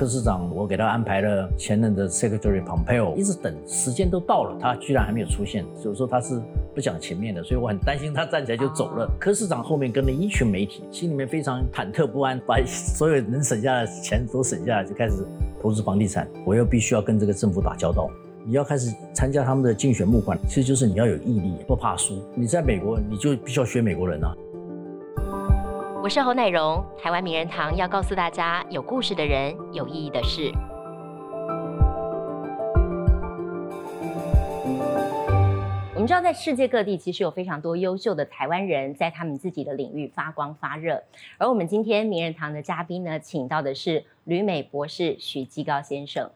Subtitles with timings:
[0.00, 6.40] 科市长，我给他安排了前任的 Secretary Pompeo，一直等时间都到了，他居然还没有出现，所以说他是
[6.74, 9.06] 不讲情面的，所以我很担心他站起来就走了。
[9.20, 15.16] 科市长后面跟了一群媒体，心里面非常忐忑不安，把所有能省下的钱都省下来，就开始
[15.60, 16.26] 投资房地产。
[16.46, 18.08] 我又必须要跟这个政府打交道，
[18.46, 22.22] 你要开始参加他们的竞选募款，其实就是你要有毅力，不怕输。
[22.34, 24.34] 你在美国，你就必须要学美国人啊。
[26.02, 30.50] 我是侯乃荣，台湾名人堂要告诉大家有故事的人，有意义的事。
[35.92, 41.02] 我们知道，在世界各地其实有非常多优秀的台湾人在他们自己的领域发光发热。
[41.36, 46.30] 而我们今天名人堂的嘉宾呢，请到的是旅美博士许基高先生。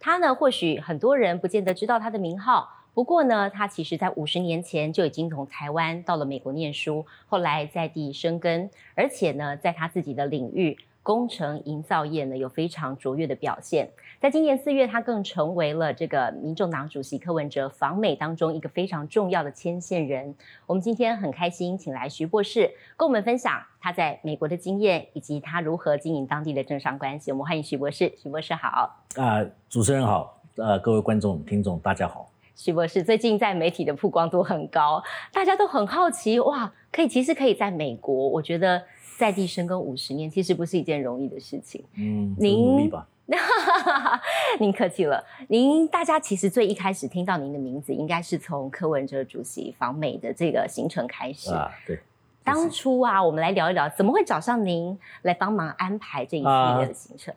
[0.00, 2.68] 他呢，或许很多人不见得知道他的名号。
[2.94, 13.90] 不过呢，他其实在五十年前就已经从台湾到了美国念书，后来在地生根，而且呢，在他自己的领域工程营造业呢有非常卓越的表现。
[14.20, 20.32] 在今年四月，他更成为了这个民众党主席柯文哲访美当中一个非常重要的牵线人。
[20.64, 27.32] 我们今天很开心，请来徐博士跟我们分享他在美国的经验，以及他如何经营当地的政商关系。
[27.32, 29.04] 我们欢迎徐博士，徐博士好。
[29.16, 32.30] 啊，主持人好，呃，各位观众听众大家好。
[32.54, 35.02] 徐博士最近在媒体的曝光度很高，
[35.32, 38.80] 大家都很好奇哇，可以其实可以在美国，我觉得
[39.18, 41.84] 在地生根五十年，其实不是一件容易的事情。
[41.96, 43.06] 嗯，您努力吧。
[44.60, 45.24] 您客气了。
[45.48, 51.70] 您大家其实最一开始听到您的名字，应该是从柯文哲主席访美的这个行程开始啊。
[51.86, 51.98] 对，
[52.44, 57.34] 当初啊，我们来聊一聊，怎么会找上您来帮忙安排这一系列的行程？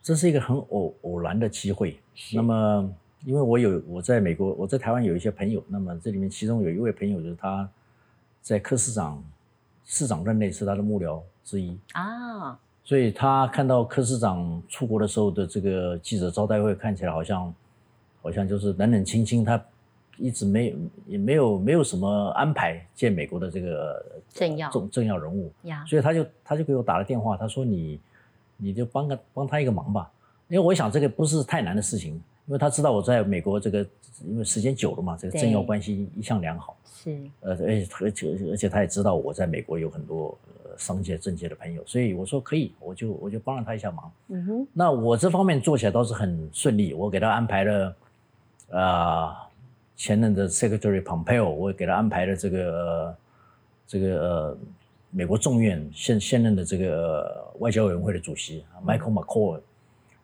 [0.00, 2.00] 这是一个很偶偶然的机会。
[2.32, 2.90] 那么。
[3.24, 7.68] 因为我有我在美国，我在台湾有一些朋友，那么这里面其中有一位朋友就是他，
[8.40, 9.22] 在柯市长
[9.84, 11.76] 市长任内是他的幕僚之一。
[11.92, 17.52] 啊，所以他看到柯市长出国的时候的这个记者招待会，看起来好像
[18.22, 19.62] 好像就是冷冷清清，他
[20.16, 25.52] 一直没也没有没有什么安排见美国的这个政要重政要人物，
[25.86, 28.00] 所以他就他就给我打了电话，他说你
[28.56, 30.10] 你就帮个帮他一个忙吧，
[30.48, 32.22] 因为我想这个不是太难的事情。
[32.48, 33.86] 因为他知道我在美国这个，
[34.26, 36.74] 因为时间久了嘛，这个政要关系一向良好。
[36.86, 37.20] 是。
[37.40, 44.10] 呃，而且而且而且他也知道我在美国有很多呃商界政界的朋友，所以我说可以，我就我就帮了他一下忙。
[44.28, 44.66] 嗯哼。
[44.72, 47.96] 那我这方面做起来倒是很顺利，我给他安排了，
[48.70, 49.36] 呃，
[49.94, 53.16] 前任的 Secretary Pompeo，我给他安排了这个
[53.86, 54.58] 这个呃
[55.10, 59.60] 美国众院现现任的这个外交委员会的主席 Michael McCall，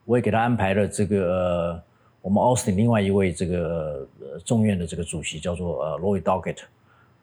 [0.06, 1.82] 我也给他安排了这个。
[2.24, 4.08] 我们 Austin 另外一位这个
[4.46, 6.56] 众院的这个主席叫做呃 Lloyd Doggett，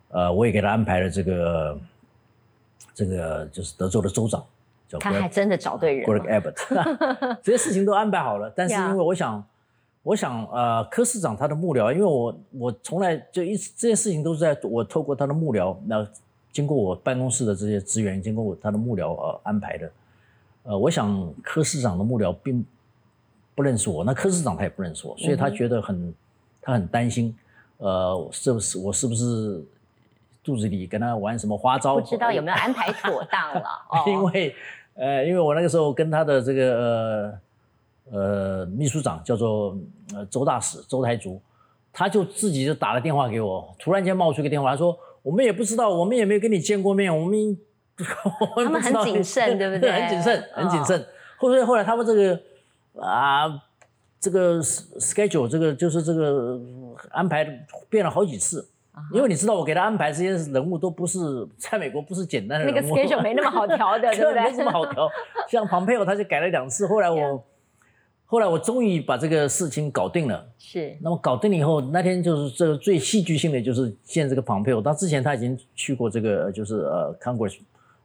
[0.09, 1.79] 呃，我也给他安排了这个
[2.93, 4.45] 这个就是德州的州长，
[4.87, 8.53] 叫他还真的找对人，Greg Abbott， 这些事情都安排好了。
[8.55, 9.43] 但是因为我想，
[10.03, 16.07] 我想呃柯市长他的幕僚，因为我我从来就一直这些事情都是在我透过他的幕僚，那
[16.51, 19.91] 经过我办公室的这些资源，经过我他的幕僚呃安排的，
[20.61, 22.63] 呃，我想柯市长的幕僚并。
[23.53, 26.13] 不认识我，那柯市长他也不认识我，所以他觉得很，
[26.61, 27.35] 他很担心，
[27.77, 29.61] 呃，是不是我是不是
[30.43, 31.95] 肚子里跟他玩什么花招？
[31.95, 33.67] 不知道有没有安排妥当了？
[34.07, 34.55] 因为，
[34.95, 37.39] 呃，因为我那个时候跟他的这个
[38.09, 39.77] 呃呃秘书长叫做
[40.15, 41.41] 呃周大使周台竹，
[41.91, 47.57] 他就自己就打了电话给我，突然间冒出一个电话，他说我们也不知道，我们也没有跟你见过面，我们
[48.55, 49.91] 他们很谨慎， 对不对？
[49.91, 51.05] 很谨慎，很谨慎。
[51.37, 52.39] 后来后来他们这个。
[52.99, 53.47] 啊，
[54.19, 56.59] 这个 schedule 这个就是这个
[57.11, 57.45] 安排
[57.89, 58.67] 变了好几次，
[59.13, 61.19] 因为你知道我给他安排这些人物都不是
[61.57, 64.43] 在美国不是简单的那个 schedule 没那么好调的， 对不对？
[64.43, 65.09] 没什么好调。
[65.49, 67.43] 像庞佩奥他就改了两次，后来我
[68.25, 70.45] 后来我终于把这个事情搞定了。
[70.57, 70.97] 是。
[71.01, 74.81] 那么搞定了以后，那天就是这个最戏剧性的就是见这个庞佩奥。
[74.81, 77.57] 他之前他已经去过这个就是呃 Congress，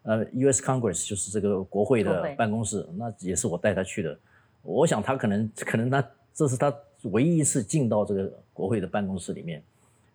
[0.02, 0.60] 呃 U.S.
[0.62, 4.18] Congress 就是这个国会的办公室，那也是我带他去的。
[4.66, 6.04] 我想他可能可能他
[6.34, 9.62] 这是他唯一一次进到这个国会的办公室里面。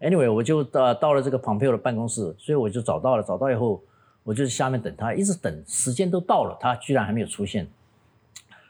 [0.01, 3.23] Anyway，我就到到了这个 Pompeo 的办公室，所以我就找到了。
[3.23, 3.79] 找到以后，
[4.23, 7.67] 我就下面等他，一直等，时间都到了，他居然还没有出现，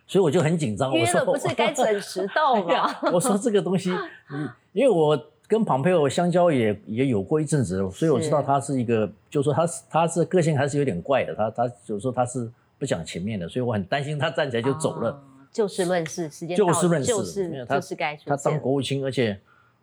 [0.06, 0.92] 所以我就很紧张。
[0.92, 2.94] 我说不是该准时到吗？
[3.14, 3.92] 我说这个东西，
[4.74, 5.18] 因为我
[5.48, 15.18] 跟 Pompeo 相交也也有过一阵子，所以我知道他是一个，就说他是他是个性还是有点怪的，他他就说他是不讲情面的，所以我很担心他站起来就走了。
[15.52, 19.38] 就事论事，时间就事论事，就是就是该他当国务卿，而且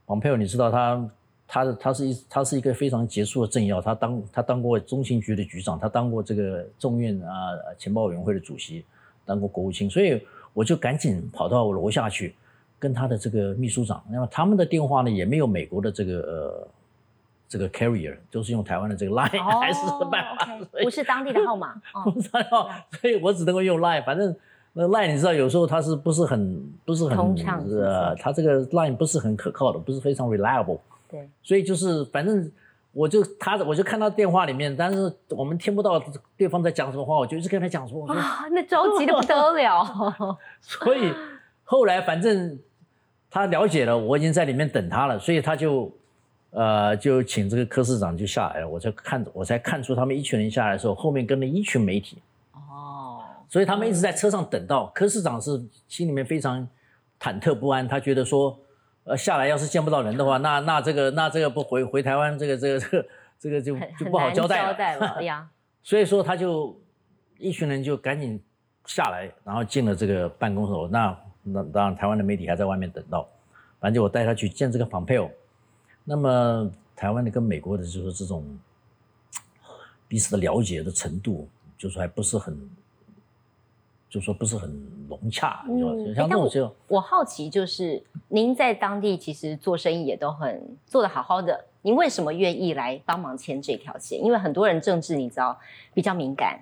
[0.07, 1.11] 王佩友，你知道他，
[1.47, 8.85] 他他是一他是一个非常杰出的政要，他当他当过中情局的局长，他当过这个众院啊情报委员会的主席，
[9.27, 10.23] 当过国务卿，所以
[10.55, 12.35] 我就赶紧跑到楼下去，
[12.79, 16.69] 跟他的这个秘书长，那么他们的电话呢也没有美国的这个呃
[17.47, 19.81] 这个 carrier，都是用台湾的这个 line 还是
[20.11, 21.75] 办法，不是当地的号码，
[22.05, 22.71] 不知道，
[23.01, 24.35] 所以我只能够用 line，反正
[24.79, 30.79] 那 line 你知道有时候它是不是很不是很通畅，呃，它这个 line 不是很可靠的，不是非常 reliable，
[31.11, 32.51] 对，所以就是反正。
[32.95, 36.03] 我就他，我就看到电话里面，但是我们听不到
[36.37, 39.85] 对方在讲什么话，我就一直跟他讲说：“啊，那着急的不得了。
[40.61, 41.13] ”所以
[41.63, 42.59] 后来反正
[43.31, 45.93] 他了解了，我已经在里面等他了，所以他就
[46.51, 48.69] 呃就请这个科市长就下来了。
[48.69, 52.17] 我才看，我才看出他们一群人下来的时候，后面跟了一群媒体。
[53.49, 56.69] 哦，所以他们一直在车上等到柯市长是心里面非常
[57.21, 58.59] 忐忑不安，他觉得说。
[59.05, 63.09] 呃，下来要是见不到人的话，那那这个那这个不回回台湾，这个这个这个
[63.39, 65.49] 这 个就就不好交代了 呀。
[65.83, 66.79] 所以说他就
[67.39, 68.39] 一群人就赶紧
[68.85, 70.91] 下来，然后进了这个办公室。
[70.93, 73.27] 那那当然台湾的媒体还在外面等到，
[73.81, 75.31] 反正就我带他去见这个访配偶。
[76.05, 78.45] 那么台湾的跟美国的就是这种
[80.07, 81.49] 彼此的了解的程度，
[81.79, 82.55] 就是还不是很。
[84.11, 84.71] 就说不是很
[85.07, 94.19] 融洽，嗯，像这种就我好奇，就是您在当地其实做生意也都很做得好好的，您为什么愿意来帮忙牵这条线？
[94.25, 95.59] 因为很多人政治你知道
[95.93, 96.59] 比较敏感，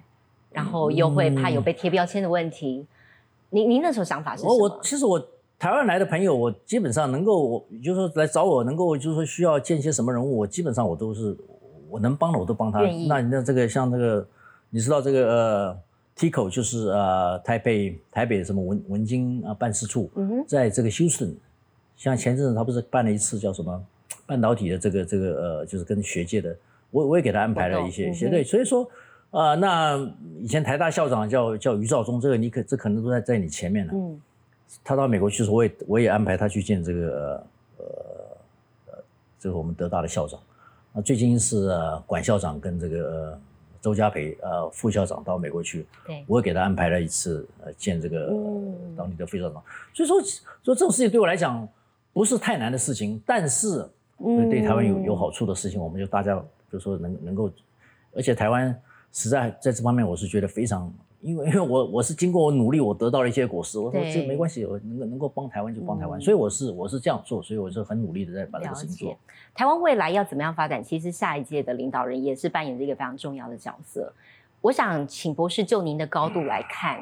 [0.50, 2.84] 然后又会怕有被贴标签的问题。
[3.50, 4.56] 您您那时候想法是什么？
[4.58, 5.24] 我其实我
[5.56, 11.36] 台湾来的朋友，我基本上能够，我就是说来找我，能够就是说需要见些什么人物，我基本上我都是
[11.88, 12.80] 我能帮的我都帮他。
[13.06, 14.26] 那那这个像这个，
[14.70, 15.78] 你知道这个呃。
[16.16, 20.10] Tico 就是呃台北台北什么文文经啊办事处，
[20.48, 21.36] 在这个休斯顿，
[21.94, 23.84] 像前阵子他不是办了一次叫什么
[24.24, 26.56] 半导体的这个这个呃就是跟学界的，
[26.90, 28.88] 我我也给他安排了一些一些对，所以说
[29.30, 30.10] 啊那
[30.40, 34.18] 以前台大校长叫叫余兆忠，这个你可这可能都在在你前面了，嗯，
[34.82, 37.46] 他到美国去时候，我也我也安排他去见这个
[37.76, 37.86] 呃
[38.86, 39.04] 呃
[39.38, 40.40] 这个我们德大的校长，
[40.94, 41.68] 那最近是
[42.06, 43.38] 管校长跟这个。
[43.86, 48.26] 周家培，呃，副校长到美国去，对，我给他安排了一次，呃，见这个
[48.96, 49.62] 当地的副校长。
[49.94, 50.20] 所以说，
[50.64, 51.68] 说这种事情对我来讲
[52.12, 53.88] 不是太难的事情，但是
[54.50, 57.48] 对台湾有有好处的事情，我们就大家就说能能够，
[58.12, 58.76] 而且台湾
[59.12, 60.92] 实在在这方面，我是觉得非常。
[61.20, 63.78] 因为因为我我是经过我努力，我得到了一些果实。
[63.78, 66.20] 我说这没关系，我能够能够帮台湾就帮台湾。
[66.20, 69.18] 所以我是我是这样做，所以我是很努力的在把这个事情做。
[69.54, 70.84] 台湾未来要怎么样发展？
[70.84, 74.12] 其实下一届的领导人也是扮演着一个非常重要的角色。
[74.60, 77.00] 我想请博士就您的高度来看，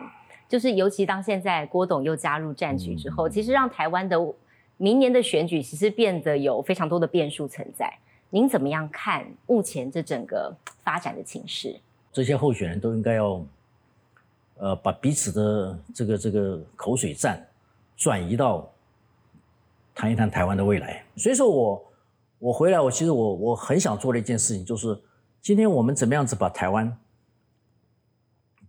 [0.49, 4.17] 就是尤其当现在郭董又加入战局之后，其实让台湾的
[4.77, 7.93] 明年的选举其实变得有非常多的变数存在。
[8.31, 11.77] 您怎么样看目前这整个发展的情势？
[12.13, 13.45] 这些候选人都应该要。
[14.57, 17.45] 呃，把彼此的这个这个口水战
[17.97, 18.71] 转移到
[19.95, 21.05] 谈一谈台湾的未来。
[21.17, 21.93] 所以说我
[22.39, 24.99] 我回来，我其实我我很想做的一件事情，就是
[25.41, 26.97] 今天我们怎么样子把台湾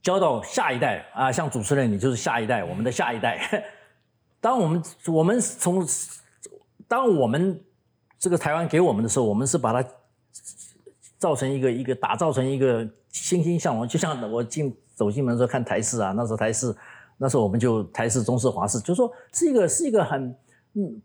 [0.02, 1.32] 交到下一代啊？
[1.32, 3.64] 像主持人，你就是下一代，我们的下一代。
[4.40, 5.86] 当我们我们从
[6.88, 7.60] 当我们
[8.20, 9.90] 这个台湾给我们的时候，我们是把它
[11.18, 12.88] 造成一个一个打造成一个
[13.24, 14.76] 欣欣向荣，就像我进。
[14.96, 16.74] 走进门时候看台式啊，那时候台式，
[17.18, 20.34] 那时候我们就台式、中式、华式，就说是一个是一个很
[20.72, 21.02] 嗯，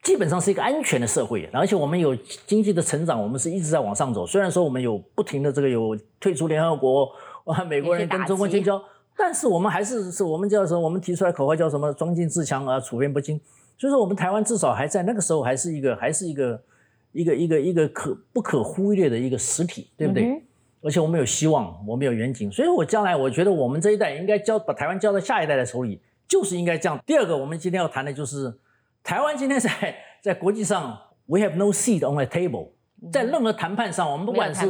[0.00, 2.14] 基本上是一个安全的社会，而且我们有
[2.46, 4.24] 经济的成长，我们是一直在往上走。
[4.24, 7.10] 虽然说我们有不停的这个有退出联合国，
[7.46, 8.80] 哇，美国人跟中国建交，
[9.16, 10.78] 但是我们还是是我们叫什么？
[10.78, 11.92] 我们提出来口号叫什么？
[11.92, 13.40] 装进自强而处变不惊。
[13.76, 16.62] 所以说我们台湾至少还在那个时候还是一个还是一个
[17.10, 20.40] 一个一个一个可不可忽略的一个实体，对不对？
[20.82, 26.98] 而且我们有希望，我们有远景，所以我将来我觉得我们这一代应该交把台湾交到下一代的手里，就是应该这样。
[27.06, 28.52] 第二个，我们今天要谈的就是
[29.04, 29.70] 台湾今天在
[30.20, 32.70] 在国际上，we have no seat on the table，
[33.12, 34.66] 在任何谈判上，我们不管是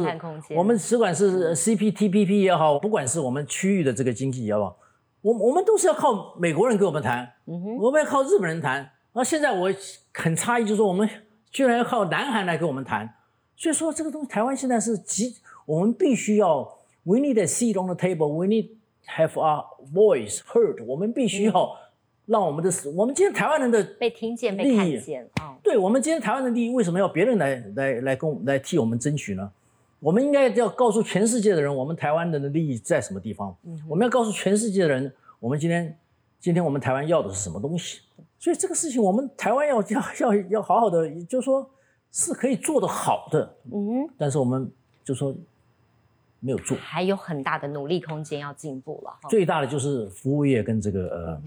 [0.55, 4.77] 我们只管是 CPTPP 也好，不管是我们区域的这个经济也好，
[5.21, 8.91] 我我们都是要靠美国人跟我们谈，我们要靠日本人谈。
[9.13, 9.71] 而现在我
[10.13, 11.09] 很诧异，就是说我们
[11.51, 13.15] 居然要靠南韩来跟我们谈，
[13.55, 15.37] 所以说这个东西台湾现在是极。
[15.65, 18.69] 我们必须要，we need a seat on the table，we need
[19.07, 20.83] have our voice heard。
[20.85, 21.77] 我们必须要
[22.25, 25.29] 让我们的，我们今天台湾人的被听见、被看见。
[25.35, 29.51] 啊，对，我们今天台湾的利益为什么要别人来来来跟来替我们争取呢？
[29.99, 33.55] 我们应该要告诉全世界的人，我们台湾人的利益在什么地方？
[33.63, 35.97] 嗯，我们要告诉全世界的人，我们今天
[36.39, 38.01] 今天我们台湾要的是什么东西？
[38.37, 41.69] 所以这个事情，我们台湾要要要要好好的，就是说
[42.11, 43.55] 是可以做得好的。
[43.71, 44.69] 嗯，但是我们
[45.05, 45.33] 就说。
[46.43, 49.17] 没有做，还有很大的努力空间要进步了。
[49.29, 51.41] 最大的就是服务业跟这个呃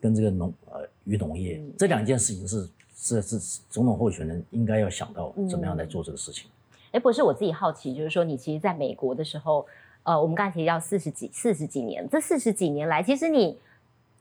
[0.00, 6.48] 跟这个农呃与农业这两件事情是是是总统候选人应该要想到怎么样来做这个事情。
[6.92, 9.66] 哎，不是我自己好奇，就是说你其实在美国的时候，
[10.04, 13.58] 呃，我们刚才提到四十几四十几年，这四十几年来，其实你。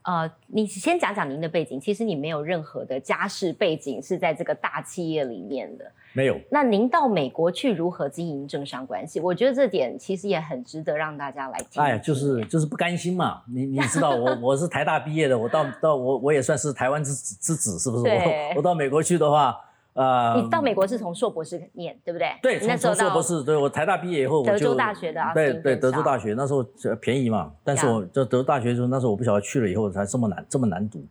[0.02, 1.80] 呃，你先讲讲您的背景。
[1.80, 6.40] 其实你没有任何的家世背景是在这个大企业里面的，没有。
[6.50, 9.20] 那您到美国去如何经营政商关系？
[9.20, 11.82] 我觉得这点其实也很值得让大家来听。
[11.82, 13.42] 哎，就是就是不甘心嘛。
[13.48, 18.10] 你你知道我 我是台大毕业的，我到到我我也算是台湾之之子，是不是？
[18.10, 19.56] 我我到美国去的话。
[19.94, 22.30] 呃，你到美国是从硕博士念，对不对？
[22.42, 26.64] 对，从从硕博士，对我台大毕业以后，德州大学的，对对，德州大学那时候
[27.02, 31.04] 便宜嘛，但是我就德州大学的时候，那时候我不晓得去了以后才这么难，这么难读，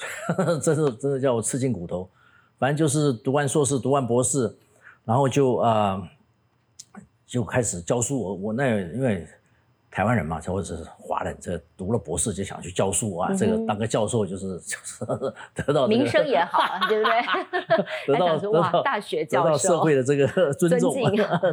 [0.60, 2.08] 真是真的叫我吃尽骨头。
[2.64, 4.50] 反正就是读完硕士，读完博士，
[5.04, 6.02] 然后就啊，
[7.26, 8.18] 就开始教书。
[8.18, 9.26] 我我那因为。
[9.90, 15.04] 台湾人嘛，或者是华人，这读了博士就想去教书啊，这个当个教授就是 就是
[15.54, 17.12] 得到名声也好，对不对？
[18.12, 20.92] 得到得到大学教授，得到社会的这个 尊重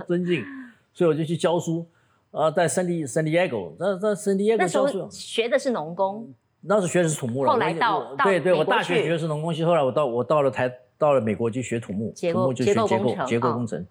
[0.08, 0.44] 尊敬，
[0.92, 1.86] 所以我就去教书
[2.32, 6.28] 啊，在圣地圣地亚哥，在在圣地亚哥教书，学的是农工，
[6.62, 7.52] 那时候学的是土木了。
[7.52, 10.68] 后来到对对，我大学学的是农工系，后来我到我到了台
[11.02, 13.86] 到了美国就学土木，土木就学结构结构工程。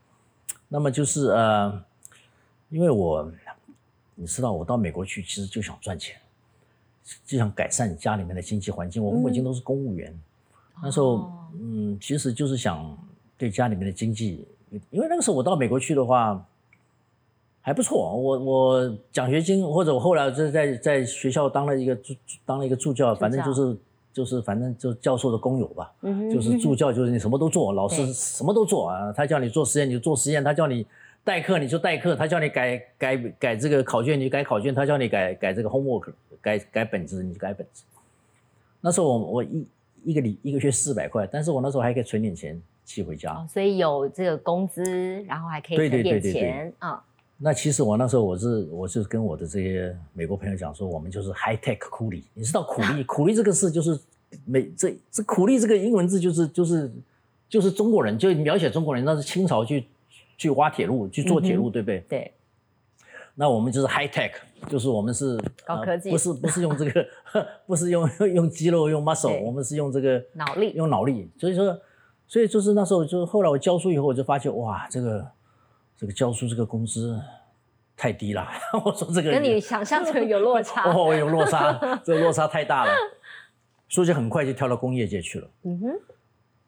[0.68, 1.84] 那么就是呃，
[2.68, 3.30] 因为我。
[4.22, 6.14] 你知道我到美国去，其实就想赚钱，
[7.24, 9.02] 就想改善家里面的经济环境。
[9.02, 10.14] 我父母亲都是公务员，
[10.82, 12.94] 那时候，嗯，其实就是想
[13.38, 14.46] 对家里面的经济，
[14.90, 16.46] 因为那个时候我到美国去的话
[17.62, 18.14] 还不错。
[18.14, 22.14] 我我奖学金或者我后来就是在在学校当了一个助
[22.44, 23.74] 当了一个助教，反正就是
[24.12, 25.92] 就是反正就教授的工友吧，
[26.32, 29.12] 就是助教就是你什么都做，老师什么都做啊。
[29.12, 30.86] 他叫你做实验你就做实验，他叫你。
[31.22, 37.84] 代课你就代课，他叫你改改改这个考卷，你就改考卷；他叫你改改这个 homework，改改本子，你就改本子。
[38.80, 39.68] 那时候我我一
[40.02, 44.82] 一个礼一个月四百块，但是我那时候还可以存点钱寄回家，所以有这个工资，
[45.24, 47.04] 然后还可以存点钱啊。
[47.42, 52.24] 那其实我那时候我是我是跟我的这些美国朋友讲说，我们就是 high tech 苦力。
[52.34, 53.98] 你知道苦力 苦力这个事就是
[54.44, 56.92] 美这这苦力这个英文字就是就是
[57.48, 59.86] 就是中国人就描写中国人，那是清朝去。
[60.40, 62.02] 去挖铁路，去做铁路，对不对？
[62.08, 62.32] 对。
[63.34, 64.32] 那我们就是 high tech，
[64.70, 67.06] 就是我们是高科技，不是不是用这个，
[67.66, 71.30] 不是用用肌肉用 muscle，我们是用这个脑力，用脑力。
[71.38, 71.78] 所以说，
[72.26, 75.30] 所以就是那时候，就是后来我教书以后，我就发现哇，这个
[76.00, 77.20] 这个教书这个工资
[77.94, 78.48] 太低了。
[78.82, 82.92] 我说这个跟你想象中有落差，哦，有落差， 这个落差太大了，
[83.86, 85.50] 所以就很快就跳到工业界去了。
[85.64, 85.88] 嗯哼。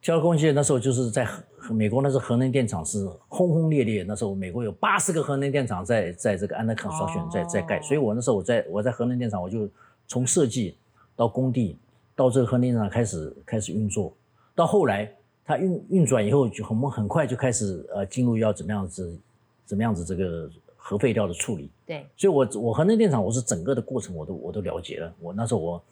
[0.02, 1.26] 交工业界那时候就是在
[1.70, 4.04] 美国，那时候核能电厂是轰轰烈烈。
[4.06, 9.66] 那时候美国有八十个核能电厂在在这个 under construction 在在盖，所以我那时候我在我在核能电厂，我就
[10.06, 10.76] 从设计
[11.16, 11.78] 到工地
[12.14, 14.12] 到这个核能电厂开始开始运作，
[14.54, 15.10] 到后来
[15.44, 19.18] 它运运转以后，就我们很快就开始呃进入要怎么样子
[19.66, 21.70] 怎么样子这个核废料的处理。
[21.86, 25.12] 对，所以我我核能电厂我是整个的过程我都我都了解了。
[25.20, 25.82] 我那时候我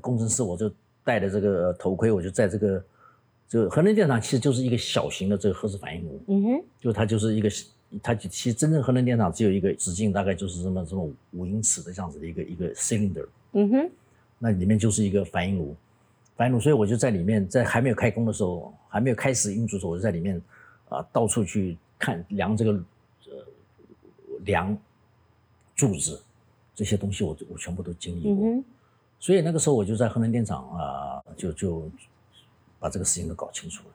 [0.00, 0.70] 工程师我就
[1.04, 2.82] 戴着这个头盔，我就在这个。
[3.50, 7.48] 就核能电厂其实就是一个小型的这个核子反应炉，嗯哼，就它就是一个，
[8.02, 13.90] 它其实真正核能电厂只有一个直径大概就是这么这么五英尺的这样子的一个一个 cylinder，嗯哼，
[14.38, 15.74] 那里面就是一个反应炉，
[16.38, 20.40] 反应炉，所以我就在里面，在还没有开工的时候，还没有开始运作的时候，我就在里面
[20.88, 23.44] 啊到处去看量这个呃
[24.46, 24.74] 量
[25.76, 26.22] 柱子
[26.74, 28.64] 这些东西，我我全部都经历过，
[29.18, 31.90] 所以那个时候我就在核能电厂啊就就。
[32.80, 33.94] 把这个事情都搞清楚了。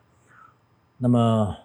[0.97, 1.55] 那么，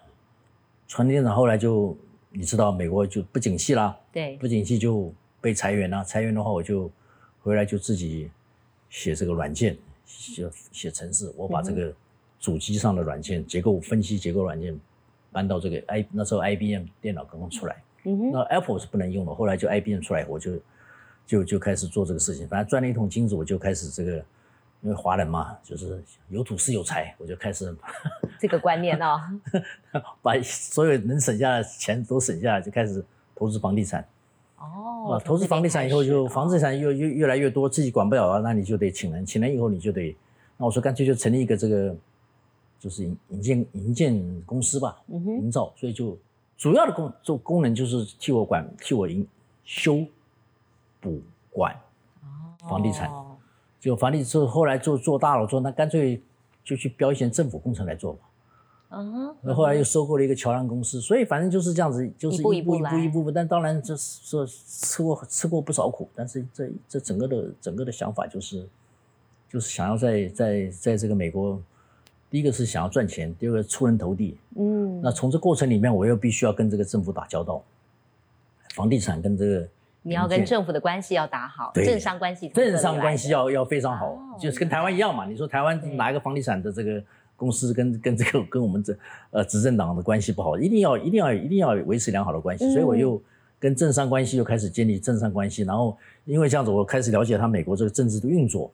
[0.87, 1.93] 传电厂后来就
[2.29, 6.01] 你知道，美国就不景气啦，对，不景气就被裁员了。
[6.01, 6.89] 裁员的话，我就
[7.41, 8.31] 回来就自己
[8.89, 9.77] 写这个软件，
[10.09, 11.31] 写写程式。
[11.37, 11.93] 我把这个
[12.39, 14.77] 主机上的软件结构分析结构软件
[15.31, 19.33] 搬到这个 i 那时候 IBM 电脑刚刚出来，那 Apple 是不能用的。
[19.33, 20.51] 后来就 IBM 出来，我就
[21.25, 22.47] 就就开始做这个事情。
[22.47, 24.25] 反正赚了一桶金子，我就开始这个。
[24.81, 27.75] 因为华人嘛，就是有土是有财，我就开始
[28.39, 29.19] 这个观念哦，
[30.23, 33.03] 把所有能省下的钱都省下来，就开始
[33.35, 34.07] 投资房地产。
[34.59, 40.15] 哦，啊，投资房地产以后，就房地产又越越来越多，自己管不了了，那你就得请人，请人以后你就得，
[40.57, 41.95] 那我说干脆就成立一个这个，
[42.79, 46.17] 就是营营建营建公司吧，营造，所以就
[46.57, 49.25] 主要的功做功能就是替我管替我营
[49.63, 50.05] 修
[50.99, 51.75] 补管
[52.67, 53.09] 房地产。
[53.79, 56.21] 就房地产后来做做大了，做那干脆
[56.65, 58.28] 就去标一些政府工程来做吧。
[58.91, 63.31] 嗯，那后来又收购了一个桥梁公司，所以反正就是这样子，就是一步一步一步一步步。
[63.31, 68.67] 但当然就是说吃过吃过不少苦，但是这这整个的整个的想法就是
[69.47, 71.61] 就是想要在在在这个美国，
[72.31, 74.37] 第一个是想要赚钱，第二个出人头地。
[74.55, 77.61] 嗯，那从这过程里面，我又必须要跟这个政府打交道，
[78.73, 79.67] 房地产跟这个。
[80.01, 85.25] 你要跟政府的关系要打好，政商关系，政商关系要要非常好，就是跟台湾一样嘛。
[85.25, 87.03] 你说台湾哪一个房地产的这个
[87.39, 88.95] 公司跟跟这个跟我们这
[89.31, 92.69] 呃执政党的关系不好，一定要一定要一定要维持良好的关系。
[92.73, 93.19] 所以我又
[93.57, 98.69] 跟政商关系又开始建立政商关系，然后因为这样子，我开始了解他美国这个政治的运作，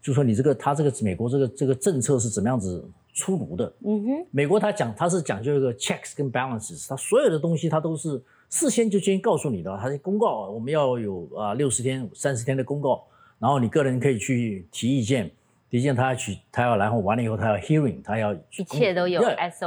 [0.00, 3.72] 就说你这个他这个美国这个这个政策是怎么样子出炉的。
[3.84, 8.20] 嗯哼，美国他讲他是讲究一个 checks 跟 balances，他所有的东西他都是。
[8.50, 13.04] 事先就先告诉你的，他是公告，我们要有啊六十天、三十天的公告，
[13.38, 15.30] 然后你个人可以去提意见，
[15.70, 19.22] 提意见他要去，他要然后完了以后他要 hearing，他要一切都有，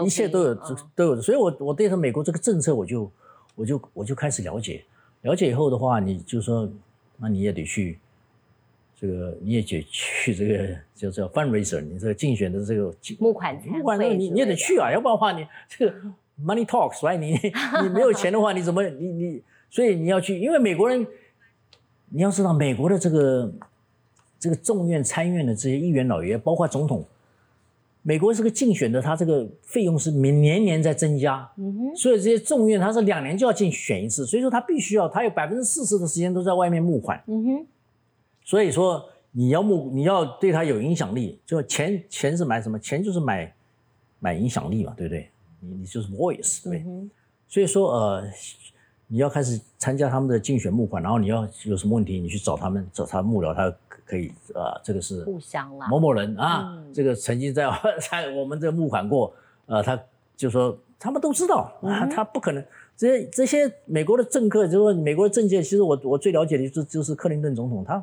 [0.06, 0.56] 一切都有
[0.96, 3.12] 都有，所以我我对他美国这个政策我就
[3.56, 4.84] 我就我就开始了解，
[5.22, 6.70] 了解以后的话，你就说
[7.18, 8.00] 那你也得去
[9.00, 15.96] 这个你也得去这个叫叫 fundraiser，你这个竞选的这个募款募款你你也得去啊，要不然的话你这个。
[16.44, 17.18] Money talks，right？
[17.18, 17.34] 你
[17.84, 19.44] 你没有钱的话，你怎么你你？
[19.70, 21.06] 所以你要去，因为美国人，
[22.10, 23.54] 你要知道美国的这个
[24.42, 27.06] 这个众院参院的这些议员老爷，包括总统，
[28.02, 31.48] 美国这个竞选的，他这个费用是每年年在增加。
[31.58, 31.96] 嗯哼。
[31.96, 37.24] 所以这些众院他是两年就要竞选一次，所以说他必须要，他有百分之四十的时间都在外面募款。
[37.28, 37.66] 嗯哼。
[38.44, 42.80] 所以说你要募，你要对他有影响力，就钱钱是买什么？
[42.80, 43.54] 钱就是买
[44.20, 45.30] 买影响力嘛，对不对？
[45.60, 46.84] 你你就是 voice 对，
[47.48, 48.24] 所以说呃，
[49.14, 53.70] 你要开始参加他们的竞选募款，然后你要有什么问题，你去找他们，找他幕僚，他
[54.06, 57.70] 可以呃，这个是互相啦，某某人啊，这个曾经在
[58.10, 59.34] 在我们这募款过，
[59.66, 60.00] 呃，他
[60.38, 62.64] 就说他们都知道啊，他不可能
[62.96, 68.02] 这些这些美国的政客，就是说美国的政界，其实我我最了解的就是就是克林顿总统，他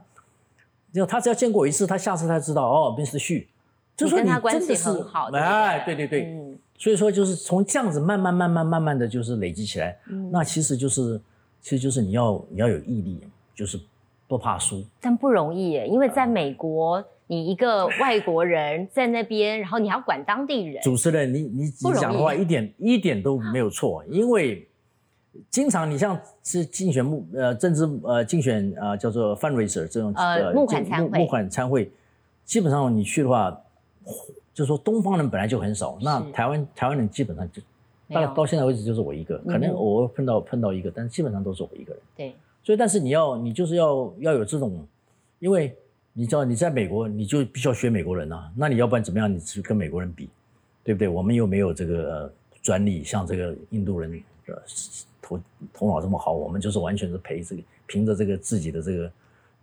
[0.92, 3.48] 就他只要见过一次，他下次他知道哦，便是旭，
[3.96, 4.90] 就说你真的是
[5.32, 6.58] 哎，对对对。
[6.80, 9.98] 所以说，就是从这样子慢慢、慢慢、慢慢的就是累积起来。
[10.08, 11.20] 嗯，那其实就是，
[11.60, 13.20] 其实就是你要你要有毅力，
[13.52, 13.80] 就是
[14.28, 14.84] 不怕输。
[15.00, 20.80] 但不容易耶，因为在美国，你一个外国人 在那边，然后你还要管当地人。
[20.80, 24.64] 主持人，你你你讲的话一点一点都没有 错，因为
[25.50, 31.90] 经常你像是竞选募呃政治呃竞选呃叫做 fundraiser 这种呃募款参会，募款参会，
[32.44, 33.60] 基本上你去的话。
[34.58, 37.62] 就是说，东方人本来就很少，那台湾台湾人基本上就，
[38.08, 42.02] 大概到现在为止就是我一个，可能偶尔碰到碰到一个，但是基本上都是我一个人。
[42.16, 44.84] 对，所以但是你要你就是要要有这种，
[45.38, 45.72] 因为
[46.12, 49.32] 你知道你在美国，你就必须要学美国人啊，那你要不然怎么样？
[49.32, 50.28] 你去跟美国人比，
[50.82, 51.06] 对不对？
[51.06, 52.28] 我们又没有这个
[52.60, 54.62] 专利，像这个印度人的
[55.22, 55.40] 头
[55.72, 58.98] 头脑这么好，我们就是完全是陪这个凭着这个自己的这个，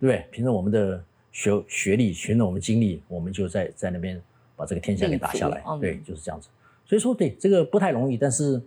[0.00, 0.24] 不对？
[0.30, 4.18] 凭着我们的学学历，凭着我们经历，我们就在在那边。
[4.56, 6.48] 把这个天下给打下来，对，就是这样子。
[6.86, 8.60] 所以说，对这个不太容易，但是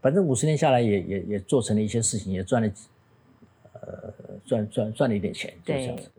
[0.00, 2.68] 反正五十年下来，也也也做成了一些事情，也赚了，
[3.74, 4.12] 呃，
[4.44, 6.10] 赚赚赚了一点钱，就这样子。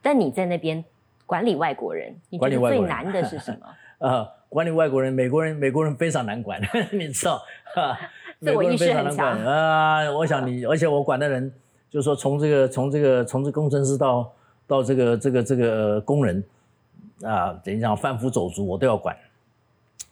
[0.00, 0.84] 但你在那边
[1.26, 3.66] 管理外国人，你觉得最难的是什么？
[3.98, 6.60] 呃， 管理外国人，美国人，美国人非常难管，
[6.92, 7.42] 你知道？
[8.40, 10.10] 自我意识很强啊！
[10.12, 11.52] 我想你，而且我管的人，
[11.90, 14.32] 就是说从这个从这个从这工程师到
[14.66, 16.42] 到这个这个这个工人。
[17.22, 19.16] 啊，等于讲贩夫走卒，我都要管。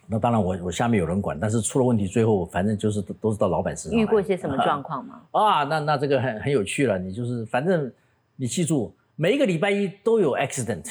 [0.07, 3.99] 那当然，我我下面有人管，但是出了问题，最后反正就是都都是到老板身上。
[3.99, 5.23] 遇过一些什么状况吗？
[5.33, 6.99] 啊，那那这个很很有趣了。
[6.99, 7.91] 你就是反正
[8.37, 10.85] 你记住，每一个礼拜一都有 accident，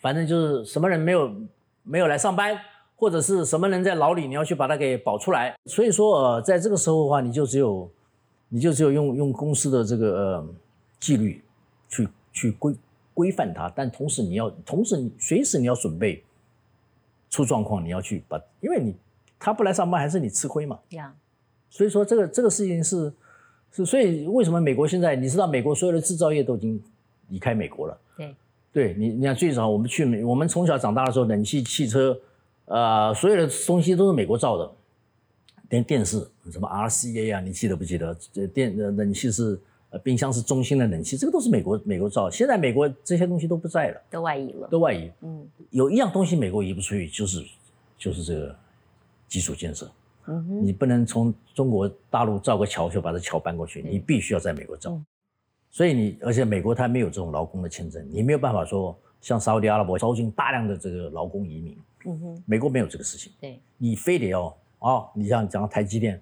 [0.00, 1.34] 反正就是什么人没有
[1.82, 2.56] 没有来上班，
[2.96, 5.54] 或者是什么人在牢里，你要去把他给保出来。
[5.66, 7.90] 所以说，呃，在这个时候的话，你就只有
[8.48, 10.46] 你就只有用用公司的这个呃
[10.98, 11.42] 纪律
[11.88, 12.74] 去去规。
[13.14, 16.22] 规范它，但同时你要，同时你随时你要准备
[17.28, 18.94] 出状况，你要去把，因为你
[19.38, 20.78] 他不来上班，还是你吃亏嘛。
[20.90, 21.14] 呀，
[21.68, 23.12] 所以说这个这个事情是
[23.70, 26.82] 是，所以为什么美国现在你知道，美国所有的制造业都已经
[27.28, 27.98] 离开美国了。
[28.16, 28.34] 对，
[28.72, 32.18] 对你你看最早我们去美，我们从小长大的时候，冷气汽车，
[32.66, 34.70] 呃，所有的东西都是美国造的，
[35.68, 38.16] 连电视什么 RCA 啊，你记得不记得？
[38.32, 39.60] 这电冷气是。
[39.92, 42.30] 呃，冰箱是中心的冷气，这个都是美国美国造。
[42.30, 45.12] 现在美国这些东西都不在了，都外移了，都外移。
[45.20, 47.44] 嗯，有一样东西美国移不出去，就是
[47.98, 48.56] 就是这个
[49.28, 49.90] 基础建设。
[50.28, 54.98] 嗯哼，你不能从中国大陆造个桥就把这桥搬过去，你必须要在美国造。
[55.68, 61.76] 所以你而且美国它没有这种劳工的签证，你没有办法说像沙特阿拉伯招进大量的这个劳工移民。
[62.06, 63.30] 嗯哼，美国没有这个事情。
[63.38, 64.46] 对，你非得要
[64.78, 66.18] 啊，你像讲台积电。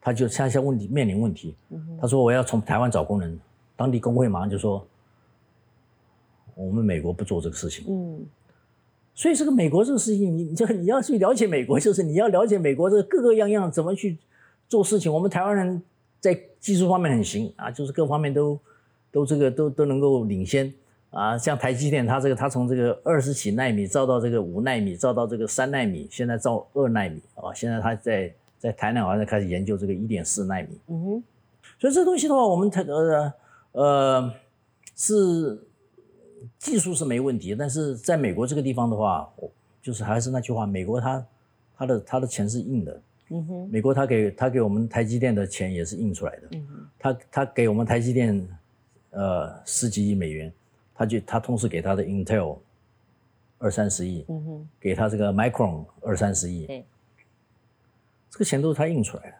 [0.00, 1.54] 他就现在问题面临问题，
[2.00, 3.38] 他说我要从台湾找工人，
[3.76, 4.86] 当地工会马上就说，
[6.54, 7.84] 我们美国不做这个事情。
[7.88, 8.24] 嗯，
[9.14, 14.16] 所以这个美国这个事情，你这你要去了解美国，就是你要了解美国这个各个样样怎么去
[14.68, 15.12] 做事情。
[15.12, 15.82] 我们台湾人
[16.18, 18.58] 在技术方面很行啊，就是各方面都
[19.10, 20.72] 都这个都都能够领先。
[21.10, 27.52] 啊，像台积电，它这个它从这个二十几纳米造到这个五纳米，造到这个三纳米，现在造二纳米啊。
[27.52, 30.78] 现在它在在台南好像开始研究这个一点四纳米。
[30.86, 31.24] 嗯哼。
[31.80, 33.32] 所以这东西的话，我们台呃
[33.72, 34.34] 呃
[34.94, 35.60] 是
[36.58, 39.28] 技术是没问题，但是在美国这个地方的话，
[39.82, 41.26] 就是还是那句话，美国它
[41.76, 43.02] 它的它的钱是硬的。
[43.30, 43.68] 嗯哼。
[43.72, 46.42] 美国他给他给我们台积电的钱也是印出来的。
[46.52, 46.88] 嗯哼。
[46.98, 48.48] 他他给我们台积电
[49.10, 50.52] 呃十几亿美元。
[51.00, 52.58] 他就他同时给他的 Intel
[53.56, 56.84] 二三十亿，嗯哼，给他这个 Micron 二三十亿，对，
[58.30, 59.36] 这个钱都是他印出来的。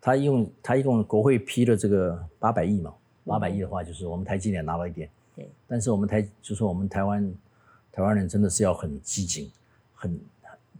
[0.00, 5.50] 他用他一共国会批了这个八百亿嘛，八百亿的话就是我们台积电拿了一点，对。
[5.66, 7.34] 但是我们台就是我们台湾
[7.92, 9.50] 台湾人真的是要很机警，
[9.92, 10.18] 很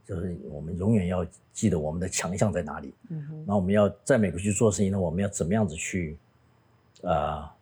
[0.07, 3.45] 就是我们永远要记得我们的强项在哪里，嗯哼。
[3.47, 6.17] 那我们要在美国去做生意呢，我们要怎么样子去
[7.03, 7.53] 啊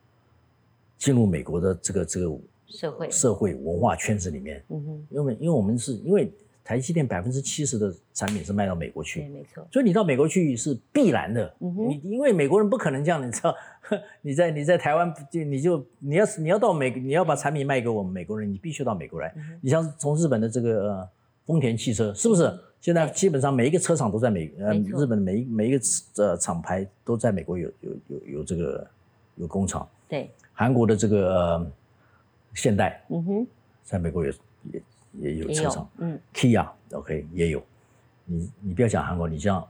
[0.99, 2.39] 进入美国的这个这个。
[2.69, 6.31] 社会社会文化圈子里面，嗯哼，因为因为我们是因为
[6.67, 13.55] 台积电百分之七十的产品是卖到美国去，对，没错，所以你到美国去是必然的，嗯哼，你因为美国人不可能这样，你知道，
[14.21, 21.09] 你在你在台湾就你就你要你要到美你要把产品卖给我们美国人，你必须到美国来，你像从日本的这个
[21.45, 22.53] 丰田汽车，是不是？
[22.81, 25.81] 现在基本上每一个车厂都在美，呃，日本的每一每一个
[26.17, 28.87] 呃厂牌都在美国有有有有这个
[29.37, 31.65] 有工厂，对，韩国的这个。
[32.55, 33.47] 现代，嗯哼，
[33.85, 34.33] 在美国也
[34.73, 34.83] 也
[35.19, 37.63] 也有车厂，嗯，Kia，OK 也有。
[38.25, 39.67] 你你不要讲韩国，你像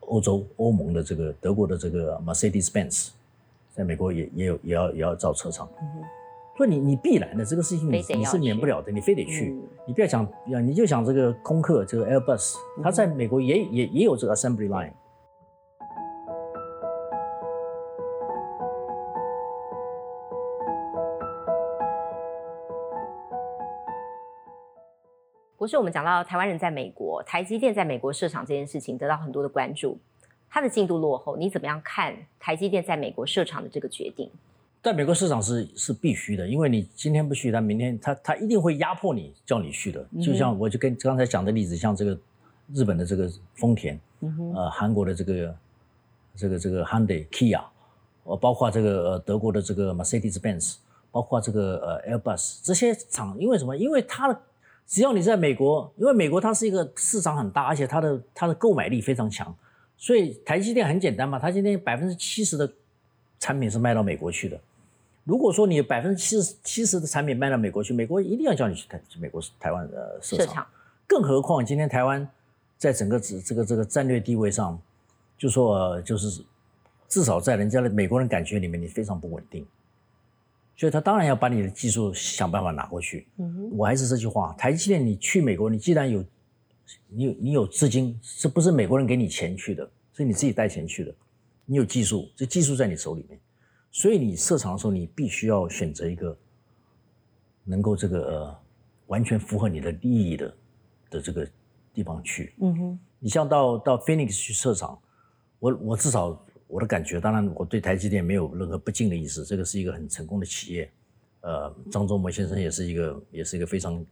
[0.00, 3.08] 欧洲欧盟的这个德国的这个 Mercedes-Benz，
[3.74, 5.68] 在美国也也有也要也要造车厂。
[5.80, 6.02] 嗯，
[6.56, 9.54] 所以你你必然的这个事情你你是免不了的，你非得去。
[9.86, 10.26] 你不要讲，
[10.64, 14.92] 你就想这个空客这个 Airbus，它在美国也也也有这个 assembly line。
[25.66, 29.98] 不是我们讲到台湾人在美国，台积电在美国设厂这件事情得到很多的关注，
[30.48, 34.30] 它的进度落后，你怎么样看台积电在美国设厂的这个决定？
[34.80, 40.06] 在美国市场是是必须的，因为你今天不去，他明天他他一定会压迫你，叫你去的。
[40.22, 42.16] 就像我就跟刚才讲的例子，像这个
[42.72, 43.98] 日本的这个丰田，
[44.54, 45.56] 呃，韩国的这个
[46.36, 47.64] 这个这个 Hyundai、Kia，
[48.22, 50.76] 呃，包括这个呃德国的这个 Mercedes-Benz，
[51.10, 53.76] 包括这个呃 Airbus 这些厂，因为什么？
[53.76, 54.40] 因为它的
[54.86, 59.54] 只要你在美国，因为美国它是一个市场很大，而且它的它的购买力非常强，
[59.96, 62.72] 所以台积电很简单嘛，它今天百分之七十的
[63.40, 64.58] 产品是卖到美国去的。
[65.24, 70.64] 如果说你百分之七十七十的产品卖到美国去，美国一定要叫你去台美国台湾的市场。
[71.08, 72.28] 更何况今天台湾
[72.78, 74.80] 在整个这这个这个战略地位上，
[75.36, 76.44] 就说就是
[77.08, 79.66] 至少在人家的美国人感觉里面，你非常不稳定。
[80.76, 83.26] 所以他当然要把你的技术想办法拿过去。
[83.38, 86.24] 嗯我还是这句话，台积电你去美国，你既然有，
[87.08, 89.90] 你有你有资金，这不是美国人给你钱去的？
[90.12, 91.14] 是你自己带钱去的。
[91.64, 93.40] 你有技术，这技术在你手里面，
[93.90, 96.36] 所以你设厂的时候，你必须要选择一个
[97.64, 98.58] 能够这个呃
[99.06, 100.56] 完全符合你的利益的
[101.10, 101.48] 的这个
[101.94, 102.54] 地方去。
[102.60, 102.98] 嗯哼。
[103.18, 104.98] 你像到到 Phoenix 去设厂，
[105.58, 106.38] 我我至少。
[106.68, 109.44] 我的感觉，当然我对台积电没有任何不敬的意思。
[109.44, 110.90] 这个是一个很成功的企业，
[111.42, 114.04] 呃，张忠谋先生也是一个，也是一个非常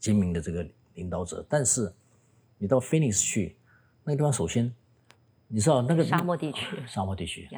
[0.00, 1.44] 精明的这个领导者。
[1.48, 1.92] 但是
[2.58, 3.56] 你到 Phoenix 去，
[4.02, 4.74] 那个地方首先，
[5.46, 7.48] 你知道那个沙漠地区，沙漠地区，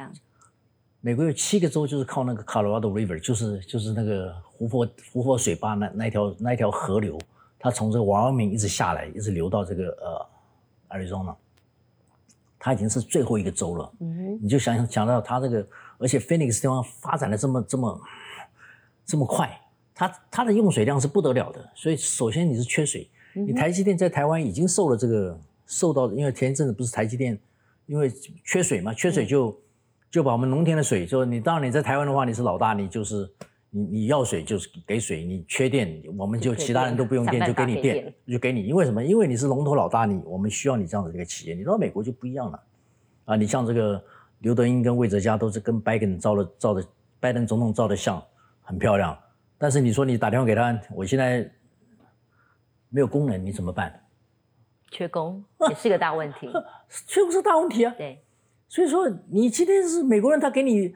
[1.01, 7.19] 美国有七个州就是靠那个 Colorado River，就是就是那个湖泊湖泊水坝那那条那条河流，
[7.57, 9.89] 它从这个王明一直下来，一直流到这个
[10.89, 11.35] 呃 Arizona。
[12.65, 15.67] 它已经是最后一个州了，嗯你就想想想到它这个，
[15.99, 18.01] 而且 Phoenix 地方发展的这么这么
[19.05, 19.55] 这么快，
[19.93, 27.37] 它它的用水量是不得了的，所以首先你是缺水，你台积电在台湾已经受了这个受到，因为前一阵子不是台积电
[27.85, 28.11] 因为
[28.43, 29.55] 缺水嘛，缺水就
[30.09, 33.29] 就把我们农田的水，就你当然你在台湾的话你是老大，你就是。
[33.75, 39.03] 你你要水就是给水，你缺电我们就其他人都不用电就给你电就给你，因为什么？
[39.03, 41.53] 因为你是龙头老大，你我们需要你这样的一个企业。
[41.53, 42.63] 你到美国就不一样了，
[43.25, 44.01] 啊，你像这个
[44.39, 46.87] 刘德英跟魏哲家都是跟拜登照了照的，
[47.19, 48.23] 拜登总统照的像
[48.61, 49.17] 很漂亮。
[49.57, 51.51] 但是你说你打电话给他，我现在
[52.87, 54.05] 没有功能，你怎么办？
[54.89, 56.49] 缺工也是个大问题，
[57.07, 57.93] 缺工是大问题啊。
[57.97, 58.23] 对，
[58.69, 60.95] 所以说你今天是美国人，他给你。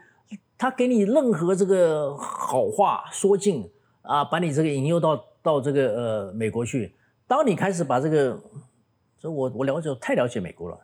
[0.60, 6.94] 他给你任何这个好话说尽，啊，把你这个引诱到到这个呃美国去。
[7.26, 8.38] 当你开始把这个，
[9.18, 10.78] 这我我了解太了解美国了。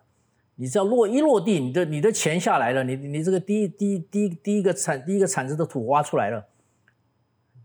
[0.54, 6.42] 你只要落一落地，你的你的钱下来了，你你这个第一第一第一第一个产第一个产值的土挖出来了，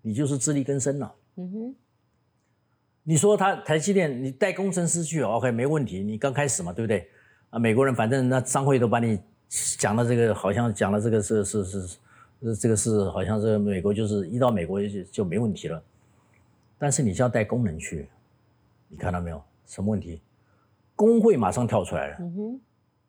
[0.02, 1.16] 你就是自力更生了。
[1.38, 1.76] 嗯哼。
[3.04, 6.04] 你说他台积电，你带工程师去，OK，没问题。
[6.04, 7.10] 你刚开始嘛，对不对？
[7.52, 9.18] 啊，美国人反正那商会都把你
[9.78, 11.98] 讲的这个，好像讲的这个是是是，
[12.56, 15.82] 这个是好像是美国就是一到美国就就没问题了。
[16.80, 18.08] 但是你就要带工人去，
[18.88, 19.42] 你看到没有？
[19.66, 20.22] 什么问题？
[20.96, 22.16] 工会马上跳出来了。
[22.20, 22.62] 嗯哼。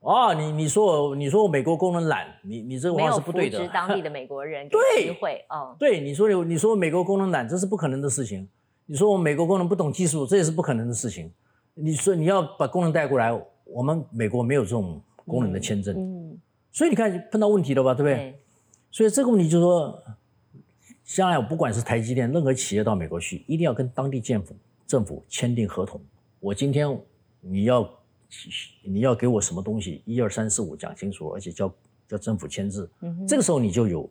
[0.02, 3.60] 啊，你你说我你说我美国工人懒，你你这个话是不对的。
[3.60, 5.76] 没有当地的美国人 对机会哦。
[5.78, 8.48] 对，你说你你说美国工人懒，这是不可能的事情。
[8.86, 11.32] 你说我美国工人不懂技术，这也是不可能的事情。
[11.74, 13.32] 你说你要把工人带过来，
[13.64, 15.00] 我们美国没有这种
[15.32, 16.38] 工人的签证，嗯，
[16.70, 18.38] 所以你看碰到问题了吧，对不对？
[18.90, 20.02] 所以这个问题就是说，
[21.04, 24.54] 将来不管是台积电，任何企业到美国去，一定要跟当地政府
[24.86, 26.00] 政府签订合同。
[26.38, 26.86] 我今天
[27.40, 27.90] 你要
[28.82, 31.74] 你要给我什么东西，一二三四五讲清楚，而且叫
[32.06, 34.08] 叫政府签字，嗯，这个时候你就有。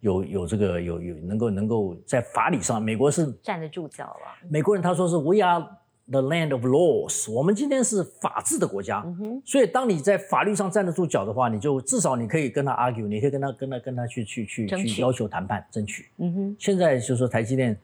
[0.00, 4.48] 有有这个有有能够能够在法理上，美国是站得住脚了。
[4.48, 5.66] 美国人他说是 We are
[6.10, 9.04] the land of laws，我们今天是法治的国家。
[9.44, 16.08] 所以当你在法律上站得住脚的话，你就至少你可以跟他 argue，你可以跟他跟他跟他去去去去要求谈判争取。
[16.18, 16.56] 嗯哼。
[16.58, 17.78] 现在就说台积电，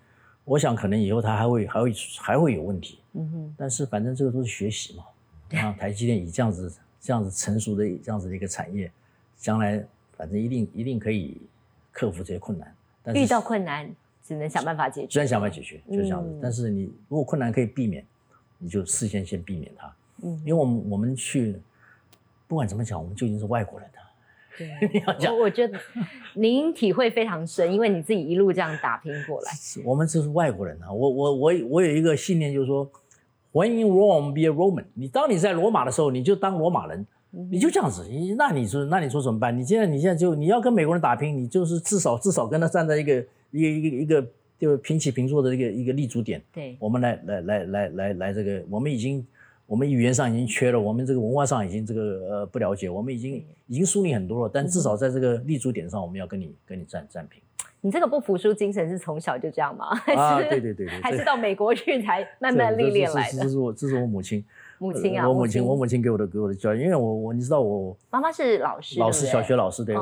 [0.45, 2.99] 我想可能以后他还会还会还会有问题。
[3.13, 3.55] 嗯哼。
[3.57, 5.05] 但是反正这个都是学习嘛。
[5.61, 8.91] 啊，台积电以这样子这样子成熟的这样子的一个产业，
[9.37, 9.85] 将来
[10.17, 11.41] 反正一定一定可以。
[11.95, 13.87] 克服这些困难，但遇到困难
[14.27, 16.39] 只能想办法解决，只能想办法解决，就这样子。
[16.43, 18.03] 但是你如果困难可以避免，
[18.63, 19.93] 你就事先先避免它。
[20.23, 21.61] 嗯，因为我们我们去，
[22.47, 23.95] 不管怎么讲，我们就已经是外国人了。
[24.57, 25.79] 对，我我觉得
[26.35, 29.51] 您体会非常深，因为你自己一路这样打拼过来。
[29.85, 30.93] 我们就是外国人啊！
[30.93, 32.89] 我我我我有一个信念，就是说
[33.53, 34.85] ，When in Rome, be a Roman。
[34.95, 37.07] 你当你在罗马的时候，你就当罗马人。
[37.51, 39.57] 你就这样子，你那你说那你说怎么办？
[39.57, 44.27] 你现在你现在就你要跟美国人打拼，你就是至少至少跟他站在一个一个一个一个
[44.63, 46.41] 就平起平坐的一个一个立足点。
[46.53, 49.27] 对，我们来来来来来来这个，我们已经
[49.67, 57.43] 我们语言上已经缺了，我们这个文化上已经这个呃不了解，我们已经已经输你很多了，但至少在这个立足点上，我们要跟你跟你站站平。
[57.81, 59.89] 你这个不服输精神是从小就这样吗？
[60.15, 63.43] 啊，对对对对，还是到美国去才慢慢历练来的？
[63.43, 64.45] 这是我这是我母亲。
[64.79, 69.97] 母亲啊，我母亲，我母亲给我的给我的教育，因为我我你知道我妈妈是老师，老师小学老师对，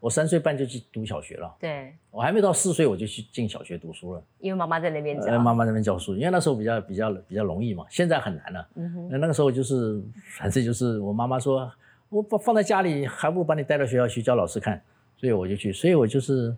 [0.00, 10.00] 我三岁半就去读小学了，对，我还没到四岁我就去进小学读书了，因为妈妈在那边教，妈妈那边教书，因为那时候比较比较比较容易嘛，现在很难了，嗯哼，那那个时候就是
[10.38, 11.70] 反正就是我妈妈说，
[12.08, 14.80] 我把放在家里还不如把你带到学校去教老师看，
[15.16, 16.54] 所以我就去，所以我就是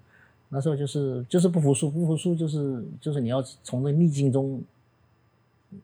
[0.48, 4.62] 那时候就是就是不服输，不服输就是就是你要从那逆境中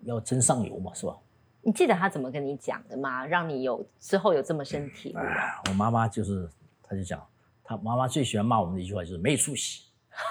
[0.04, 1.16] 要争上游嘛，是吧？
[1.62, 3.26] 你记得他怎么跟你讲的吗？
[3.26, 5.18] 让你有之后有这么身体悟？
[5.70, 6.48] 我妈妈就是，
[6.82, 7.20] 他就讲，
[7.66, 9.82] 他妈妈最喜欢骂我们的一句话就是没出息。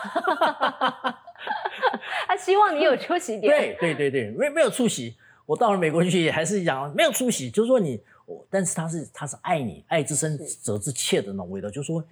[2.27, 3.77] 他希望你有出息点。
[3.79, 5.15] 对对对对，没没有出息。
[5.45, 8.01] 我到了美国去还是讲没有出息，就是说你，
[8.49, 12.03] 但是他是他是爱你，爱之深责之切的那种味道，就是说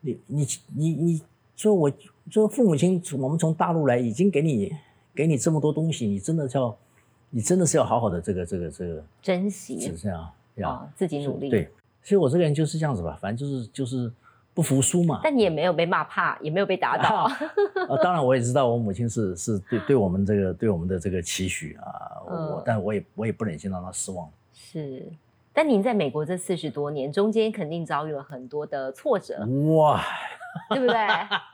[0.00, 1.22] 你你你你
[1.54, 1.92] 说我
[2.30, 4.74] 说父母亲我们从大陆来已经给你
[5.14, 6.76] 给你这么多东西，你真的叫。
[7.32, 10.32] 你真的是要好好的这个这个这个珍惜，是这样，
[10.64, 11.48] 啊，自己努力。
[11.48, 11.70] 对，
[12.02, 14.12] 所以我这个人就是这样子吧，反正就是就是
[14.60, 15.20] 不服输嘛。
[15.24, 17.24] 但你也没有被骂怕，也没有被打倒。
[17.24, 17.32] 啊，
[18.04, 24.28] 当然我也知道我母亲是是对对我们这个对我们的这个期许啊，我但我也我也不忍心让她失望。
[24.52, 25.02] 是，
[25.54, 29.46] 但您在美国这四十多年中间，肯定遭遇了很多的挫折。
[29.78, 30.02] 哇，
[30.68, 30.94] 对不对？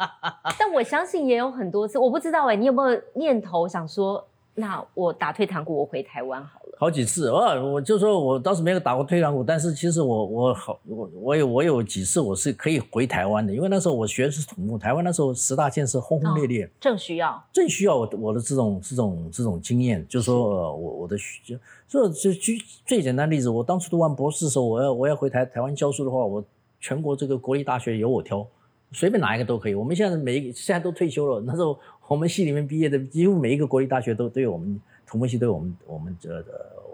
[0.59, 4.27] 但我相信也有很多次，我不知道哎，你有没有念头想说？
[4.59, 6.66] 那我打退堂鼓，我回台湾好了。
[6.79, 21.57] 好几次，啊我就说我当时没有打过退堂鼓，但是其实我我好我我有我有几次我是可以回台湾的，因为那时候我学的是土木，台湾那时候十大建设轰轰烈烈，正需要正需要我我的这种这种这种经验，就说呃我我的就
[21.89, 26.45] 就就举最简单例子，我当初读完博士的时候，我要我要回台台湾教书的话，我
[26.79, 28.47] 全国这个国立大学由我挑，
[28.93, 29.75] 随便哪一个都可以。
[29.75, 31.79] 我们现在每一个现在都退休了，那时候。
[32.09, 34.81] 我们系里面毕业的几乎每一个国立大学都都有我们
[35.17, 36.45] 土木系都有我们我们这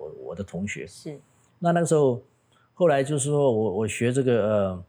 [0.00, 1.18] 我我的同学是，
[1.58, 2.22] 那那个时候
[2.72, 4.84] 后来就是说我我学这个呃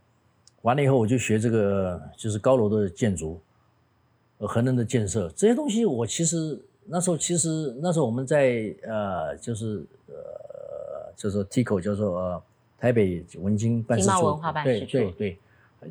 [0.62, 3.41] 完了以后我就学这个就是高楼的建筑，
[4.38, 12.43] 呃核能的建设这些东西我其实那时候其实那时候我们在呃就是呃就是 TICO 叫做呃
[12.78, 15.39] 台北文经办事处对对对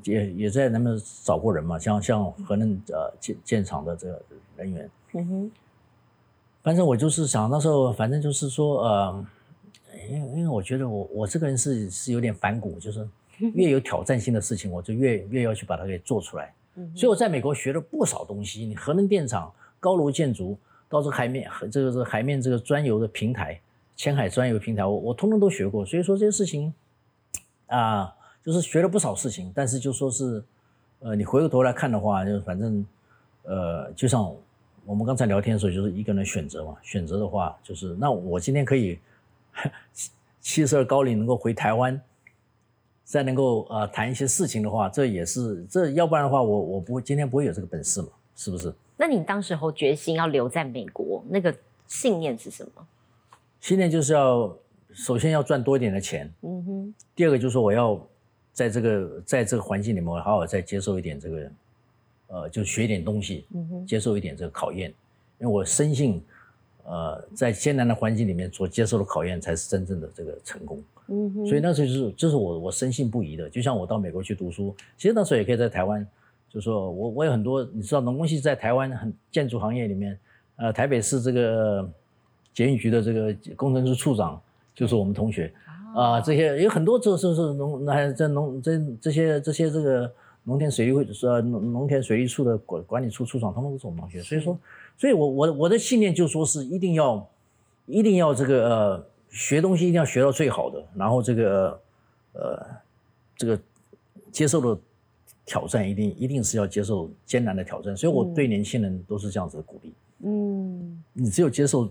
[0.05, 4.23] 也也在那边找过人嘛，像像核能呃建建厂的这个
[4.57, 4.89] 人员。
[5.15, 5.51] 嗯哼。
[6.63, 9.27] 反正我就是想那时候，反正就是说呃，
[10.09, 13.07] 因为因为我觉得我我这个人是是有点反骨，就是
[13.55, 16.55] 越有挑战性的事情，我就越越要去把它给做出来。
[16.97, 20.57] 所以我在美国学了不少东西，你核能电厂、高楼建筑，
[20.89, 23.61] 到这个海面，这个是海面这个专油的平台，
[23.95, 25.85] 前海专油平台，我我通通都学过。
[25.85, 26.73] 所以说这些事情，
[27.67, 29.53] 啊，就是学了不少事情。
[29.55, 30.43] 但是就说是，
[31.01, 32.87] 呃，你回过头来看的话，就反正，
[33.43, 34.35] 呃，就像
[34.85, 36.77] 我们刚才聊天的时候，就是一个人选择嘛。
[36.83, 38.99] 选择的话，就是那我今天可以
[40.41, 42.01] 七十二高龄能够回台湾。
[43.05, 48.73] 再能够呃谈一些事情的话，这也是这要不然的话，我我不会今天不会有这个本事嘛，是不是？
[48.97, 51.55] 那你当时候决心要留在美国，那个
[51.87, 52.87] 信念是什么？
[53.61, 54.57] 信念就是要
[54.95, 56.95] 首先要赚多一点的钱，嗯哼。
[57.15, 58.01] 第二个就是说我要
[58.51, 61.51] 在这个在这个环境里面好好再接受一点这个，
[62.33, 64.89] 呃，就学一点东西，嗯哼，接受一点这个考验，
[65.39, 66.23] 因为我深信，
[66.85, 70.83] 呃，在艰难的环境里面所接受的考验才是真正的这个成功。
[71.09, 73.51] 嗯，所以那时候就是，就是我我深信不疑的。
[73.51, 76.07] 就像我到美国去读书，其实那时候也可以在台湾，
[76.49, 80.19] 就说我我有很多，你知道农工系在台湾很建筑行业里面，
[80.57, 81.87] 呃，台北市这个
[82.55, 84.41] 检疫局的这个工程师处长
[84.75, 85.53] 就是我们同学
[85.95, 90.13] 啊，这些有很多这是是农那在农这这些这些这个
[90.45, 94.23] 农田水利会是农农田水利处的管管理处处长，他们都是我们同学。
[94.23, 94.59] 所以说，
[94.97, 97.29] 所以我我我的信念就说是一定要
[97.87, 99.07] 一定要这个呃。
[99.35, 101.81] 学东西一定要学到最好的，然后这个，
[102.35, 102.67] 呃，
[103.35, 103.59] 这个
[104.31, 104.79] 接受的
[105.47, 109.95] 挑战一定一定是要接受艰难的挑战，所以我对年轻人都是这样子的鼓励。
[110.19, 111.91] 嗯，你只有接受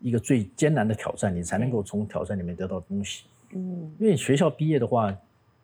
[0.00, 3.24] 一个最艰难的挑战，你才能够从挑战里面得到东西。
[3.54, 5.12] 嗯，因为学校毕业的话，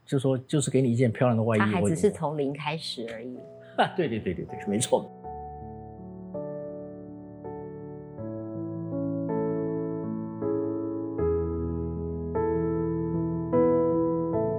[0.07, 3.39] 就说就是给你一件漂亮的外衣，他还只是从零开始而已。
[3.77, 5.11] 啊，对对对对对，没错。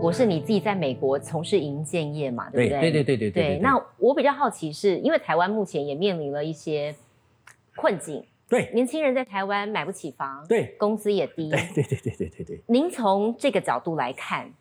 [0.01, 2.79] 我是你自己在美国从事营建业嘛，对不对？
[2.81, 3.59] 对对对对对对。
[3.59, 6.93] 那我比较好奇是，因为台湾目前也面临了一些
[7.75, 12.61] 困境，对，年轻人在台湾买不起房，对，工资也低，对对对对对对对。
[12.67, 14.51] 您从这个角度来看。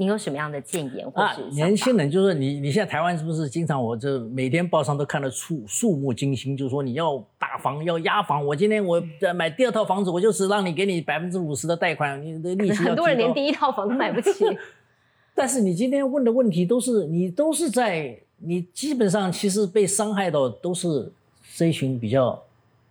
[0.00, 8.46] 你有什么样的建言或是年轻人就是你，你现在台湾是不是经常我这每天报上都看得触触目惊心，就是说你要打房要压房。
[8.46, 9.02] 我今天我
[9.36, 14.46] 买第二套房子，我就是让你给你百分之五十的贷款，你的利息 很多人连第一套房都买不起。
[15.36, 21.12] 但是你今天问的问题都是你都是在你基本上其实被伤害到都是
[21.54, 22.42] 这一群比较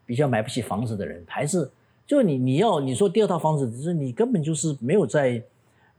[0.05, 1.67] 比较买不起房子的人，还是
[2.05, 5.41] 就你你要你说第二套房子，就是你根本就是没有在。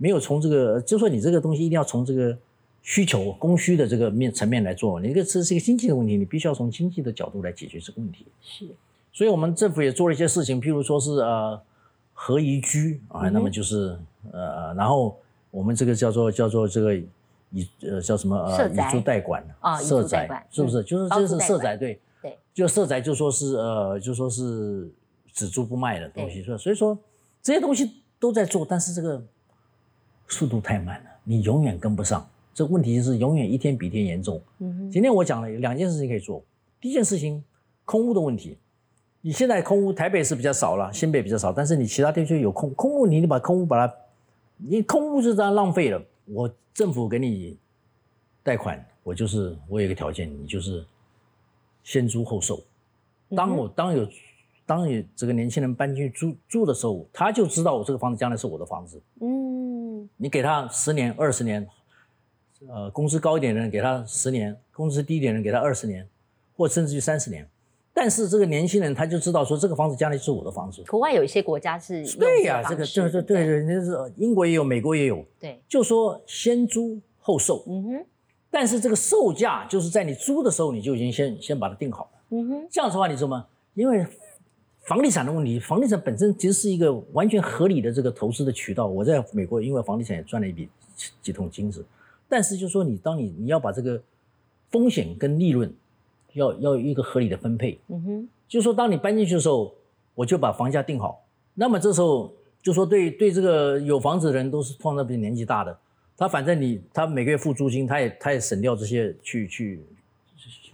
[0.03, 2.35] 没有从这个，就说你这个东西一定要从这个
[2.81, 4.99] 需求、供需的这个面层面来做。
[4.99, 8.25] 你这个这是一个经济的问题，你必须要从经济的角度来解决这个问题。
[8.41, 8.67] 是，
[9.13, 11.61] 所以我们政府也做了一些事情，譬如说是呃，
[12.15, 13.95] 合宜居啊，那么就是
[14.33, 15.15] 呃，然后
[15.51, 20.83] 我们这个叫做叫做这个以呃叫什么呃，以租代管啊，社宅是不是？
[20.83, 24.91] 就是这是社宅对对，就社宅就说是呃，就说是
[25.31, 26.99] 只租不卖的东西，所以所以说
[27.43, 29.23] 这些东西都在做，但是这个。
[30.31, 32.27] 速度太慢了，你永远跟不上。
[32.55, 34.41] 这问题就是永远一天比一天严重。
[34.59, 36.43] 嗯今天我讲了两件事情可以做。
[36.81, 37.45] 第一件事情，
[37.85, 38.57] 空屋的问题。
[39.21, 43.95] 你现在空屋，台北是比较少了，新北比较少，但是你其他地区有空空屋，你你把空屋把它，
[44.57, 46.03] 你空屋就这样浪费了。
[46.27, 47.59] 我政府给你
[48.43, 50.85] 贷款，我就是我有一个条件，你就是
[51.85, 52.63] 先租后售。
[53.37, 54.09] 当我当有。
[54.67, 59.03] 当有这个年轻人搬进去住住的时候，他就知道我这个房子将来是我的房子。
[59.21, 59.60] 嗯，
[60.17, 61.67] 你给他十年、二十年，
[62.69, 66.07] 呃，工资高一点的人给他十年，工资低一点的人给他二十年，
[66.57, 67.49] 或甚至于三十年。
[67.93, 70.83] 但是这个年轻人他就知道说，这个房子将来是我的房子。
[70.89, 75.25] 国外有一些国家是对呀，这个对对对对，那是英国也有，美国也有。
[75.39, 77.65] 对，就说先租后售。
[77.67, 78.07] 嗯哼，
[78.51, 82.11] 但是这个售价就是在你租的时候你就已经先先把它定好了。
[82.31, 83.47] 嗯哼，这样子的话你知道吗？
[83.75, 84.07] 因为
[84.91, 88.89] 房地产的问题，房地产本身其实是一个完全合理的这个投资的渠道。
[88.89, 90.69] 我在美国，因为房地产也赚了一笔
[91.23, 91.87] 几桶金子。
[92.29, 94.03] 但是，就说你当你你要把这个
[94.69, 95.73] 风险跟利润
[96.33, 97.79] 要要一个合理的分配。
[97.87, 98.29] 嗯哼。
[98.49, 99.73] 就说当你搬进去的时候，
[100.17, 101.25] 我就把房价定好。
[101.55, 105.79] 那么这时候就说对对这个有房子的人都是放那边年纪大的，
[106.17, 109.85] 他反正你他每个月付租金，他也他也省掉这些去去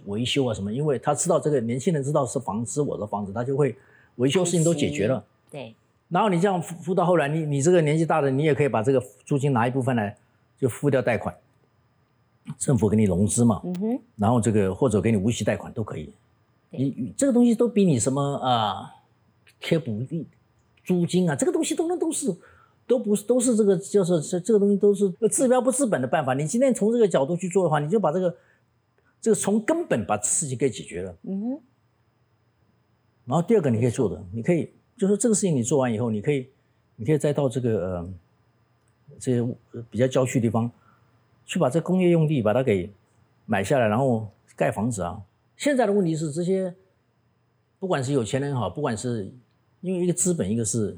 [0.07, 3.75] 维修啊什么，因为他知道这个年轻人知道是房子我的房子，他就会。
[4.17, 5.73] 维修事情都解决了，对。
[6.09, 10.15] 然后你这样付到后来，你你这个年纪大的，你也可以把这个租金拿一部分来，
[10.57, 11.35] 就付掉贷款。
[12.57, 16.13] 政府给你融资嘛，嗯哼，然后这个或者给你无息贷款都可以。
[16.69, 18.89] 你这个东西都比你什么啊
[19.59, 20.25] 贴补地
[20.85, 22.33] 租金啊，这个东西都能都是
[22.87, 26.33] 都不是都是这个就是这这个东西都是治标不治本的办法。
[26.33, 28.33] 你今天从这个角度去做的话，你就把这个
[29.19, 31.13] 这个从根本把事情给解决了。
[31.23, 31.59] 嗯哼。
[33.27, 36.47] 然后第二个你可以做的，你可以就是这个事情你做完以后，你可以
[36.95, 38.09] 你可以再到这个呃
[39.19, 39.55] 这些
[39.91, 40.71] 比较郊区地方
[41.45, 42.89] 去把这工业用地把它给
[43.45, 45.21] 买下来，然后盖房子啊。
[45.57, 46.73] 现在的问题是这些，
[47.79, 49.29] 不管是有钱人也好，不管是
[49.81, 50.97] 因为一个资本，一个是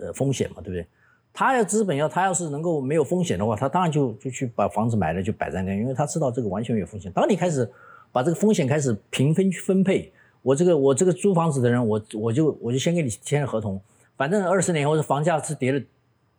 [0.00, 0.86] 呃风险嘛，对不对？
[1.32, 7.10] 他要资本要他要是能够没有风险的话，他当然就就去把房子买了就摆在那，因为他知道这个完全没有风险。
[7.10, 7.68] 当你开始
[8.12, 10.12] 把这个风险开始平分去分配，
[10.44, 13.80] 我这个我这个租房子的人，我我就我就先给你签了合同，
[14.16, 15.80] 反正二十年以后这房价是跌了，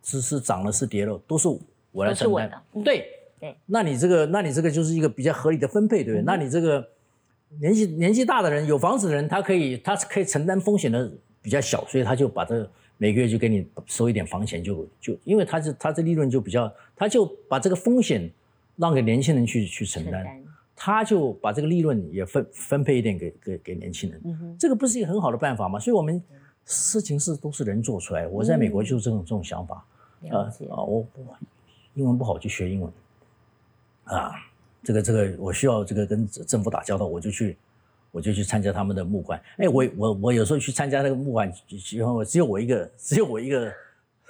[0.02, 1.46] 是是涨了是跌了，都是
[1.92, 2.50] 我来承担。
[2.82, 3.06] 对
[3.38, 6.22] 对，那你这个那你这个就是一个比较合理的分配，对不对？
[6.24, 6.88] 那你这个。
[7.60, 11.08] 年纪年纪大的人，有房子的人，他可以，他是可以承担风险的
[11.40, 18.28] 比较小，所以他就把这每个月就给你收一点房钱，就就因为他是他这利润就比较，他就把这个风险
[18.74, 20.26] 让给年轻人去去承担，
[20.76, 25.80] 他就把这个利润也分分配一点给给给年轻人，这个不是一个很好的办法吗？
[25.80, 26.22] 所以我们
[26.66, 29.84] 事情是都是人做出来，我在美国就是这种这种想法，
[30.30, 31.04] 啊啊，我
[31.94, 32.92] 英文不好就学英文，
[34.04, 34.30] 啊。
[34.84, 37.56] 这个这个，我需要这个跟政府打交道，我就去，
[38.12, 39.42] 我就去参加他们的募款。
[39.56, 41.52] 哎，我我我有时候去参加那个募款，
[41.98, 43.72] 然后只有我一个，只有我一个，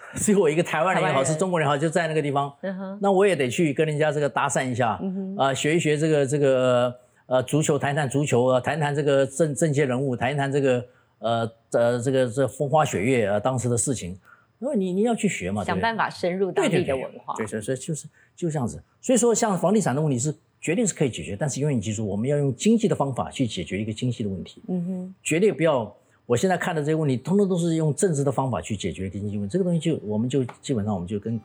[0.15, 2.53] 只有我一个台湾人也好，是中国人也好，就在那个地方。
[3.01, 5.01] 那我也得去跟人家这个搭讪一下，
[5.37, 6.95] 啊，学一学这个这个
[7.27, 10.85] 呃足球，谈谈足球啊，谈谈这个政政界人物，谈一谈这个
[11.19, 14.19] 呃呃这个这风花雪月啊当时的事情。
[14.59, 17.35] 因为你你要去学嘛，想办法深入当地的文化。
[17.37, 18.83] 对，所以所以就是就这样子。
[19.01, 20.35] 所以说，像房地产的问题是。
[20.59, 24.61] 绝对是可以解决，但是永远记住，我们要用经济的方法去解决一个经济的问题。
[24.67, 25.95] 嗯哼，绝对不要。
[26.29, 29.53] 我现在看的这些问题，通通都是用政治的方法去解决经济问题。
[29.53, 31.41] 这个东西就我们就基本上我们就跟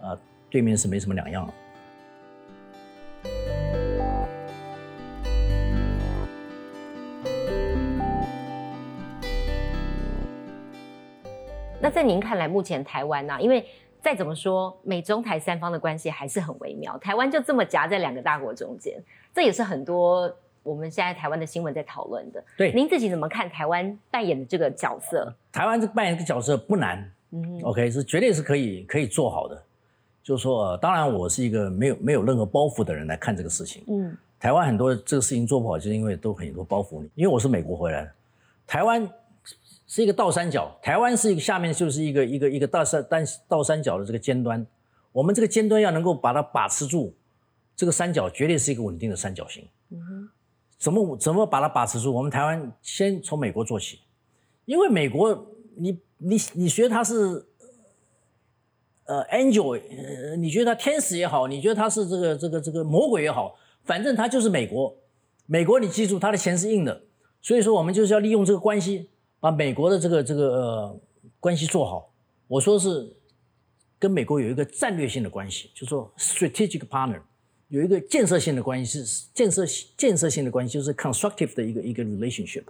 [0.00, 0.18] 啊
[0.48, 1.54] 对面是没什么两样了。
[11.78, 13.36] 那在您看来，目前台湾呢？
[13.38, 13.66] 因为
[14.00, 16.96] 再怎么说，美中台三方的关系还是很微妙。
[16.96, 18.98] 台湾就这么夹在两个大国中间，
[19.34, 20.34] 这也是很多
[20.64, 22.42] 我们现在台湾的新闻在讨论的。
[22.56, 25.32] 对，您自己怎么看台湾扮演的这个角色？
[25.52, 29.62] 台湾这扮演这个角色不难，嗯，OK，是绝对是可以可以做好的。
[30.24, 33.84] 就是说，当然我是一个没有没有任何包袱的人来看这个事情。
[33.86, 37.00] 嗯，台湾很多这个事情做不好，就是因为都很多包袱。
[37.00, 38.10] 你因为我是美国回来的，
[38.66, 39.08] 台湾。
[39.86, 44.66] 是一个倒三角，台湾是一个下面就是一个一个一个倒三单倒三角的这个尖端，
[45.12, 47.14] 我们这个尖端要能够把它把持住，
[47.76, 49.62] 这个三角绝对是一个稳定的三角形。
[50.84, 52.12] 怎么怎么把它把持住？
[52.12, 54.00] 我们台湾先从美国做起，
[54.66, 55.34] 因为美国
[55.76, 57.14] 你你你觉得他是
[59.06, 64.94] 呃 angel，呃你觉得他天使也好，你觉得他是这个这个这个魔鬼也好，反正他就是美国。
[65.46, 67.02] 美国你记住他的钱是硬的，
[67.40, 69.08] 所以说我们就是要利用这个关系。
[69.40, 71.00] 把美国的这个这个呃
[71.40, 72.10] 关系做好，
[72.46, 73.10] 我说是
[73.98, 77.20] 跟美国有一个战略性的关系，就说 strategic partner，
[77.74, 79.66] 有一个建设性的关系是建设
[79.96, 82.62] 建设性的关系，就是 constructive 的一个一个 relationship。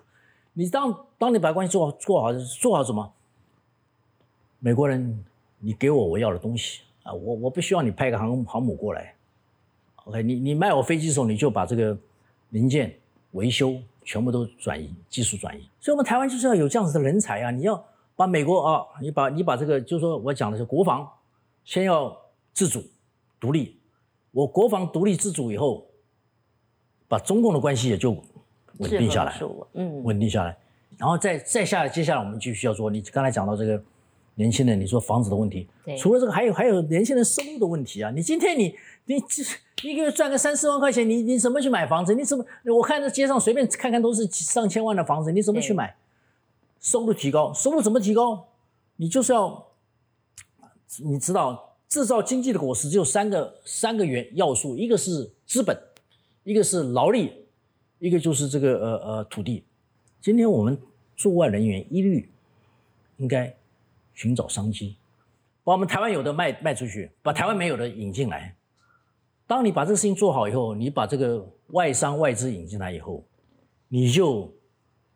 [0.54, 3.12] 你当当你把关系做好做好做好什么？
[4.60, 5.22] 美国人，
[5.58, 9.14] 你给我我要的东西啊，我我不需要你派个航空航母过来
[10.06, 10.22] ，OK？
[10.22, 11.94] 你你卖我飞机的时候，你就把这个
[12.50, 12.98] 零件
[13.32, 13.76] 维修。
[14.06, 17.50] 全部都转移，技术转移，所以，我们台湾就是要有这样子的人才啊！
[17.50, 17.82] 你要
[18.14, 21.08] 把美国啊，你把你把这个，就是说我讲的是国防，
[21.64, 22.14] 先要
[22.52, 22.84] 自主
[23.40, 23.78] 独立。
[24.34, 25.86] 我国防独立自主以后，
[27.08, 28.10] 把中共的关系也就
[28.78, 29.40] 稳定下来，
[29.72, 30.54] 嗯，稳定下来，
[30.98, 32.90] 然后再再下来，接下来我们继续要说。
[32.90, 33.82] 你刚才讲到这个
[34.34, 35.66] 年轻人，你说房子的问题，
[35.96, 38.10] 除了这个，还有还有年轻人收入的问题啊！
[38.10, 38.76] 你今天你
[39.06, 39.42] 你这。
[39.82, 42.14] 一个月赚个三四万块钱，你你怎么去买房子？
[42.14, 42.44] 你怎么？
[42.74, 45.94] 我看这街上随便看看都是上千万的房子，你怎么去买？
[46.80, 48.46] 收入提高，收入怎么提高？
[48.96, 49.66] 你就是要，
[51.00, 55.78] 你知道制造经济的果实只有三个三个元要素，一个是资本，
[56.42, 57.30] 一个是劳力，
[58.00, 59.62] 一个就是这个呃呃土地。
[60.20, 60.76] 今天我们
[61.14, 62.28] 驻外人员一律
[63.18, 63.54] 应该
[64.12, 64.96] 寻找商机，
[65.62, 68.56] 把我们台湾有的卖卖出去，把台湾没有的引进来。
[69.46, 73.22] 当你把这个事情做好以后，你把这个外商外资引进来以后，
[73.86, 74.52] 你就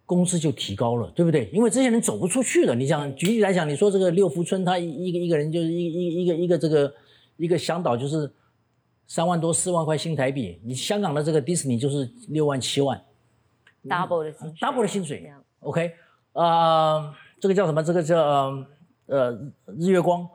[0.09, 1.50] 工资就提高了，对不对？
[1.52, 2.74] 因为这些人走不出去了。
[2.74, 6.94] 你想举例来讲，你说这个六福村，他一个一个人就是一一一个一个这个
[7.36, 8.32] 一个向导就是
[9.06, 12.98] 三万多四万块新台币，你香港的这个迪士尼就是六万七万
[13.84, 15.30] ，double 的薪，double 的薪水
[15.61, 15.92] ，OK，
[16.32, 17.82] 呃，这个叫什么？
[17.82, 18.18] 这个叫
[19.04, 19.30] 呃
[19.78, 20.26] 日月光，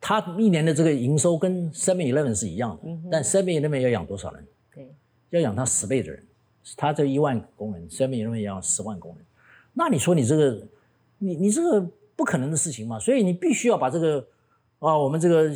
[0.00, 4.46] 他一年的这个营收跟 Seven Eleven 是一样的，但 Seven Eleven 要养多少人？
[4.72, 4.94] 对，
[5.30, 6.24] 要养他十倍的人，
[6.76, 9.24] 他这一万工人下面人员要十万工人，
[9.74, 10.62] 那你说你这个，
[11.18, 12.98] 你你这个不可能的事情嘛？
[12.98, 14.26] 所以你必须要把这个
[14.78, 15.50] 啊，我们这个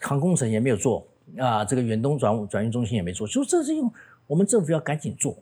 [0.00, 1.06] 航空城也没有做。
[1.38, 3.90] 啊，这个远东转转运中心也没做，就这是用
[4.26, 5.34] 我们政府要赶紧做，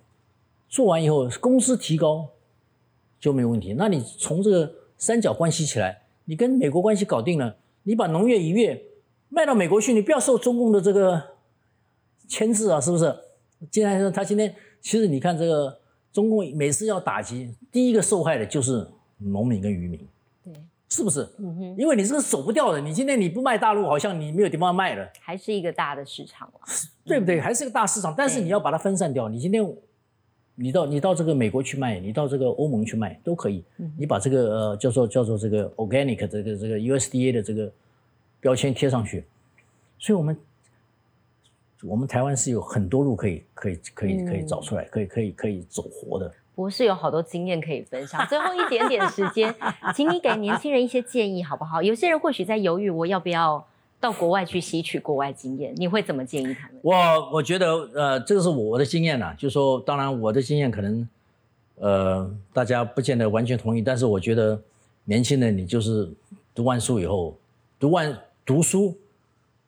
[0.68, 2.28] 做完以后工资提高
[3.18, 3.74] 就没有问题。
[3.76, 8.80] 那你从这个三角关系起来，你跟美国关系搞定了，你把农业一跃
[9.28, 11.20] 卖到美国去，你不要受中共的这个
[12.28, 13.12] 牵制啊，是不是？
[13.68, 15.78] 既然他今天其实你看这个
[16.12, 19.98] 中共每次要打击，第一个受害的就是农民跟渔民。
[20.44, 20.52] 对
[20.88, 21.26] 是不是？
[21.38, 26.52] 嗯哼，因为你这个走不掉的，你今天你不卖大陆，好像你没有地方卖了，还是一个大的市场
[27.06, 27.40] 对不对？
[27.40, 29.26] 还是一个大市场，但是你要把它分散掉。
[29.26, 29.64] 你今天
[30.54, 33.64] 你到你到这个美国去卖，你到这个欧盟去卖都可以。
[33.96, 37.72] 你把这个呃叫做叫做这个 organic 这个这个 USDA 的这个
[38.38, 39.24] 标签贴上去，
[39.98, 40.36] 所以我们
[41.82, 46.32] 我们台湾是有很多路可以可以可以可以找出来，可以可以可以走活的。
[46.54, 49.54] 博士有好多经验可以分享，最后一点点时间，
[49.94, 51.82] 请你给年轻人一些建议好不好？
[51.82, 53.66] 有些人或许在犹豫，我要不要
[53.98, 55.72] 到国外去吸取国外经验？
[55.76, 56.78] 你会怎么建议他们？
[56.82, 61.08] 我我觉得，呃，这个是我的经验呐，就是说，当然我的经验可能，
[61.76, 64.60] 呃，大家不见得完全同意，但是我觉得，
[65.04, 66.12] 年轻人你就是
[66.54, 67.34] 读完书以后，
[67.80, 68.94] 读完读书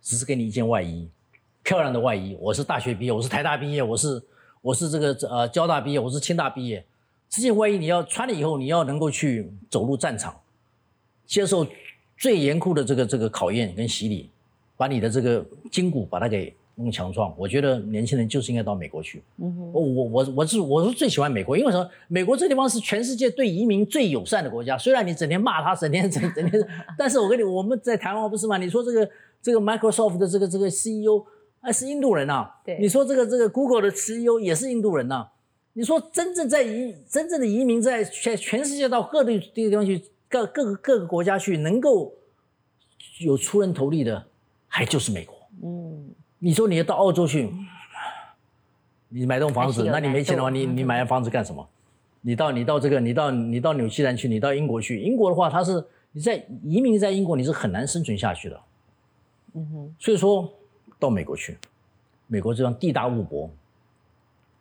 [0.03, 1.09] 只是给你一件外衣，
[1.65, 2.37] 漂亮的外衣。
[2.39, 4.23] 我是大学毕业，我是台大毕业，我是。
[4.65, 6.83] 我是这个呃交大毕业，我是清大毕业。
[7.29, 10.35] 这件外衣你要穿了以后，你要能够去走入战场，
[11.27, 11.67] 接受
[12.17, 14.31] 最严酷的这个这个考验跟洗礼，
[14.75, 17.35] 把你的这个筋骨把它给弄强壮。
[17.37, 19.23] 我觉得年轻人就是应该到美国去。
[19.37, 21.87] 嗯我我我是我是最喜欢美国，因为什么？
[22.09, 24.79] 美国这地方是全世界对移民最友善的国家。
[24.79, 28.57] 虽然你整天骂他，整天整整天， 但是我跟你我们在台湾不是吗？
[28.57, 29.11] 你说这个
[29.43, 31.27] 这个 Microsoft 的这个这个 CEO。
[31.65, 32.49] 哎，是印度人呐。
[32.65, 35.29] 对，你说这个这个 Google 的 CEO 也是印度人呐。
[35.73, 42.15] 你说真正在移真正的移民在全全世界到各地地方去各各个各个国家去能够
[43.21, 44.25] 有出人头地的，
[44.69, 45.35] 还就是美国。
[45.65, 47.51] 嗯，你说你要到澳洲去，
[49.09, 51.67] 你买栋房子，那你没钱的话，你你买房子干什么？
[52.21, 58.61] 你到你到这个你到你到纽西兰去，你到英国去，英国的话，它是你在移民在英国你是很难生存下去的。
[59.55, 60.53] 嗯哼，所以说。
[61.05, 61.59] 到美国去，
[62.27, 63.51] 美国这样地大物博，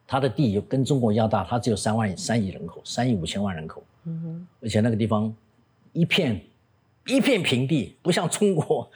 [0.06, 5.34] 它的地跟中国一样大，它只有三万三亿人口，三亿五千万人口，嗯哼，而且那个地方
[5.94, 6.42] 一片
[7.08, 8.90] 一片平地，不像中国，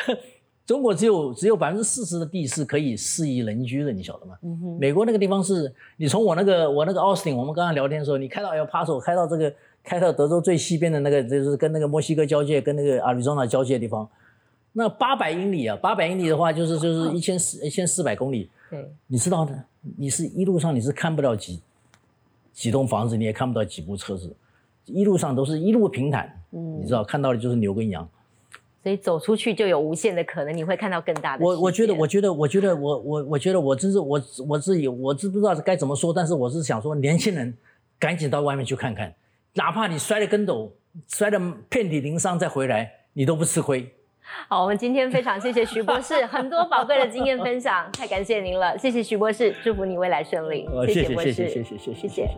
[0.66, 4.38] 中国只有只有百分之四十的地是可以适宜人居的，你晓得吗？
[4.78, 14.06] 美国那个地方是，你从我那个我那个奥斯汀，我们刚刚聊天的时候，你开到 El Paso，开到这个开到德州最西边的那个，就是跟那个墨西哥交界，跟那个阿里桑那交界的地方。
[14.72, 18.50] 那八百英里啊，八百英里的话就是就是一千四一千四百公里。
[18.70, 19.64] 对，你知道的，
[19.96, 21.60] 你是一路上你是看不到几
[22.52, 24.34] 几栋房子，你也看不到几部车子，
[24.86, 26.40] 一路上都是一路平坦。
[26.52, 28.08] 嗯，你知道看到的就是牛跟羊。
[28.82, 31.44] 所以走出去就有无限的可能，你会看到更大的。
[31.44, 37.54] 我我觉得，我觉得，我觉得，我我我觉得，我真是我我自己，我知不知道该怎么说，但是我是想说，年轻人
[37.98, 39.14] 赶紧到外面去看看，
[39.52, 40.72] 哪怕你摔了跟斗，
[41.06, 43.88] 摔得遍体鳞伤再回来，你都不吃亏。
[44.48, 52.28] 好，我们今天非常谢谢徐博士，很多宝贵的经验分享，太感谢您了，谢谢徐博士，祝福你未来顺利，谢谢博士，谢谢谢谢谢谢。